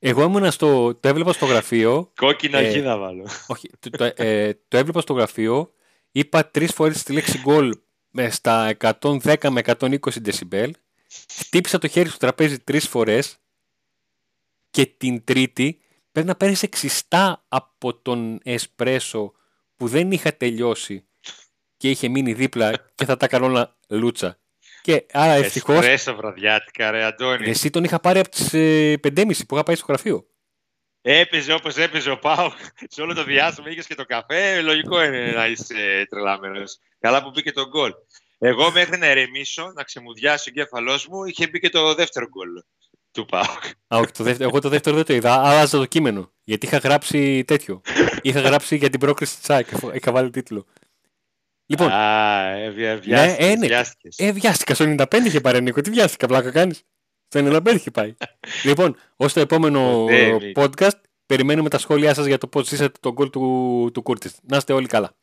Α. 0.00 0.08
Εγώ 0.10 0.22
ήμουν 0.22 0.50
στο, 0.50 0.94
το 0.94 1.08
έβλεπα 1.08 1.32
στο 1.32 1.46
γραφείο. 1.46 2.12
Κόκκινα 2.16 2.58
ε, 2.58 2.80
χ 2.80 2.82
θα 2.82 2.98
βάλω. 2.98 3.28
Όχι, 3.46 3.70
το, 3.78 3.90
το, 3.90 4.12
ε, 4.16 4.52
το 4.68 4.76
έβλεπα 4.76 5.00
στο 5.00 5.12
γραφείο, 5.12 5.72
είπα 6.12 6.46
τρεις 6.46 6.72
φορές 6.72 7.02
τη 7.02 7.12
λέξη 7.12 7.38
γκολ 7.38 7.78
με 8.10 8.30
στα 8.30 8.76
110 9.00 9.48
με 9.50 9.60
120 9.64 9.98
δεσιμπέλ. 10.20 10.74
Χτύπησα 11.32 11.78
το 11.78 11.88
χέρι 11.88 12.08
στο 12.08 12.18
τραπέζι 12.18 12.58
τρεις 12.58 12.88
φορές 12.88 13.38
Και 14.70 14.86
την 14.86 15.24
τρίτη 15.24 15.80
πρέπει 16.12 16.28
να 16.28 16.34
παίρνεις 16.34 16.62
εξιστά 16.62 17.44
από 17.48 17.94
τον 17.94 18.40
εσπρέσο 18.42 19.32
που 19.76 19.88
δεν 19.88 20.12
είχα 20.12 20.36
τελειώσει 20.36 21.04
και 21.76 21.90
είχε 21.90 22.08
μείνει 22.08 22.32
δίπλα 22.32 22.90
και 22.94 23.04
θα 23.04 23.16
τα 23.16 23.28
κάνω 23.28 23.46
όλα 23.46 23.76
λούτσα. 23.88 24.38
Και 24.82 25.06
άρα 25.12 25.32
ευτυχώ. 25.32 25.72
Εσπρέσο 25.72 26.14
βραδιάτικα, 26.14 26.90
ρε 26.90 27.04
Αντώνη. 27.04 27.50
Εσύ 27.50 27.70
τον 27.70 27.84
είχα 27.84 28.00
πάρει 28.00 28.18
από 28.18 28.28
τις 28.28 28.48
5.30 28.52 28.96
που 29.48 29.54
είχα 29.54 29.62
πάει 29.62 29.76
στο 29.76 29.84
γραφείο. 29.88 30.26
Έπαιζε 31.00 31.52
όπως 31.52 31.76
έπαιζε 31.76 32.10
ο 32.10 32.18
Πάοκ 32.18 32.52
σε 32.94 33.02
όλο 33.02 33.14
το 33.14 33.24
διάστημα. 33.24 33.70
Είχες 33.70 33.86
και 33.86 33.94
το 33.94 34.04
καφέ. 34.04 34.60
Λογικό 34.60 35.04
είναι 35.04 35.32
να 35.32 35.46
είσαι 35.46 36.06
τρελαμένο. 36.08 36.62
Καλά 37.00 37.22
που 37.22 37.30
μπήκε 37.30 37.52
το 37.52 37.68
γκολ. 37.68 37.92
Εγώ 38.38 38.70
μέχρι 38.70 38.98
να 38.98 39.06
ερεμήσω, 39.06 39.72
να 39.74 39.82
ξεμουδιάσει 39.82 40.48
ο 40.48 40.52
εγκέφαλός 40.56 41.06
μου, 41.06 41.24
είχε 41.24 41.48
μπει 41.48 41.60
και 41.60 41.68
το 41.68 41.94
δεύτερο 41.94 42.26
γκολ 42.28 42.48
του 43.10 43.26
Πάοκ. 43.26 43.64
Α, 43.86 43.98
όχι, 43.98 44.12
το 44.12 44.24
δεύτερο, 44.24 44.48
εγώ 44.48 44.60
το 44.60 44.68
δεύτερο 44.68 44.96
δεν 44.96 45.04
το 45.04 45.14
είδα. 45.14 45.32
Άλλαζα 45.32 45.78
το 45.78 45.86
κείμενο. 45.86 46.32
Γιατί 46.44 46.66
είχα 46.66 46.78
γράψει 46.78 47.44
τέτοιο. 47.44 47.80
είχα 48.22 48.40
γράψει 48.40 48.76
για 48.76 48.90
την 48.90 49.00
πρόκριση 49.00 49.36
της 49.36 49.44
ΣΑΚ. 49.44 49.66
Είχα 49.92 50.12
βάλει 50.12 50.30
τίτλο. 50.30 50.66
Λοιπόν. 51.70 51.90
Α, 51.90 52.48
ε, 52.50 52.70
βιάστηκες, 52.70 53.18
ναι, 53.18 53.36
ε, 53.38 53.56
ναι. 53.56 53.66
βιάστηκες. 53.66 54.18
Ε, 54.18 54.32
βιάστηκα. 54.32 54.74
Στο 54.74 54.84
95 54.84 55.26
είχε 55.26 55.40
πάρει 55.40 55.62
Νίκο. 55.62 55.80
Τι 55.80 55.90
βιάστηκα, 55.90 56.26
πλάκα 56.26 56.50
κάνεις. 56.50 56.82
Στο 57.28 57.40
95 57.40 57.74
είχε 57.74 57.90
πάει. 57.90 58.14
λοιπόν, 58.68 58.96
ως 59.16 59.32
το 59.32 59.40
επόμενο 59.40 60.06
podcast, 60.54 61.00
περιμένουμε 61.26 61.68
τα 61.68 61.78
σχόλιά 61.78 62.14
σας 62.14 62.26
για 62.26 62.38
το 62.38 62.46
πώς 62.46 62.68
ζήσατε 62.68 62.98
τον 63.00 63.12
γκολ 63.12 63.30
του, 63.30 63.90
του 63.94 64.02
Κούρτης. 64.02 64.38
Να 64.42 64.56
είστε 64.56 64.72
όλοι 64.72 64.86
καλά. 64.86 65.16